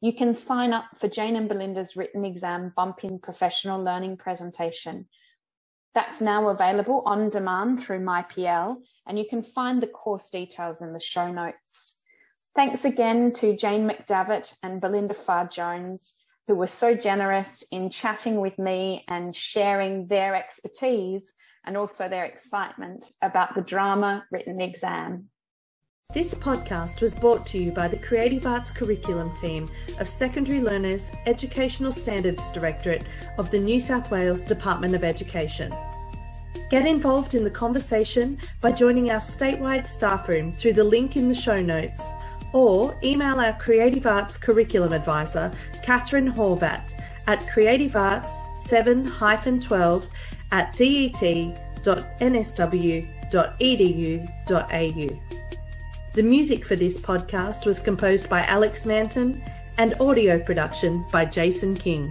you 0.00 0.14
can 0.14 0.32
sign 0.32 0.72
up 0.72 0.86
for 0.98 1.06
Jane 1.06 1.36
and 1.36 1.50
Belinda's 1.50 1.96
written 1.96 2.24
exam 2.24 2.72
bump 2.74 3.04
in 3.04 3.18
professional 3.18 3.82
learning 3.82 4.16
presentation. 4.16 5.06
That's 5.94 6.22
now 6.22 6.48
available 6.48 7.02
on 7.04 7.28
demand 7.28 7.82
through 7.82 8.00
MyPL, 8.00 8.76
and 9.06 9.18
you 9.18 9.26
can 9.28 9.42
find 9.42 9.82
the 9.82 9.86
course 9.86 10.30
details 10.30 10.80
in 10.80 10.94
the 10.94 11.00
show 11.00 11.30
notes. 11.30 11.95
Thanks 12.56 12.86
again 12.86 13.34
to 13.34 13.54
Jane 13.54 13.86
McDavitt 13.86 14.54
and 14.62 14.80
Belinda 14.80 15.12
Farr 15.12 15.46
Jones, 15.46 16.14
who 16.48 16.54
were 16.54 16.66
so 16.66 16.94
generous 16.94 17.62
in 17.70 17.90
chatting 17.90 18.40
with 18.40 18.58
me 18.58 19.04
and 19.08 19.36
sharing 19.36 20.06
their 20.06 20.34
expertise 20.34 21.34
and 21.66 21.76
also 21.76 22.08
their 22.08 22.24
excitement 22.24 23.12
about 23.20 23.54
the 23.54 23.60
drama 23.60 24.24
written 24.32 24.62
exam. 24.62 25.28
This 26.14 26.32
podcast 26.32 27.02
was 27.02 27.12
brought 27.12 27.44
to 27.48 27.58
you 27.58 27.72
by 27.72 27.88
the 27.88 27.98
Creative 27.98 28.46
Arts 28.46 28.70
Curriculum 28.70 29.36
Team 29.36 29.68
of 30.00 30.08
Secondary 30.08 30.62
Learners 30.62 31.10
Educational 31.26 31.92
Standards 31.92 32.50
Directorate 32.52 33.04
of 33.36 33.50
the 33.50 33.58
New 33.58 33.78
South 33.78 34.10
Wales 34.10 34.44
Department 34.44 34.94
of 34.94 35.04
Education. 35.04 35.74
Get 36.70 36.86
involved 36.86 37.34
in 37.34 37.44
the 37.44 37.50
conversation 37.50 38.38
by 38.62 38.72
joining 38.72 39.10
our 39.10 39.20
statewide 39.20 39.86
staff 39.86 40.26
room 40.26 40.54
through 40.54 40.72
the 40.72 40.84
link 40.84 41.16
in 41.16 41.28
the 41.28 41.34
show 41.34 41.60
notes 41.60 42.12
or 42.52 42.96
email 43.02 43.40
our 43.40 43.54
Creative 43.54 44.06
Arts 44.06 44.38
Curriculum 44.38 44.92
Advisor, 44.92 45.50
Catherine 45.82 46.32
Horvat, 46.32 46.92
at 47.26 47.40
creativearts7-12 47.46 50.06
at 50.52 50.72
det.nsw.edu.au. 50.76 51.52
The 56.14 56.22
music 56.22 56.64
for 56.64 56.76
this 56.76 56.98
podcast 56.98 57.66
was 57.66 57.78
composed 57.78 58.30
by 58.30 58.46
Alex 58.46 58.86
Manton 58.86 59.42
and 59.76 59.92
audio 60.00 60.42
production 60.42 61.04
by 61.12 61.26
Jason 61.26 61.74
King. 61.74 62.10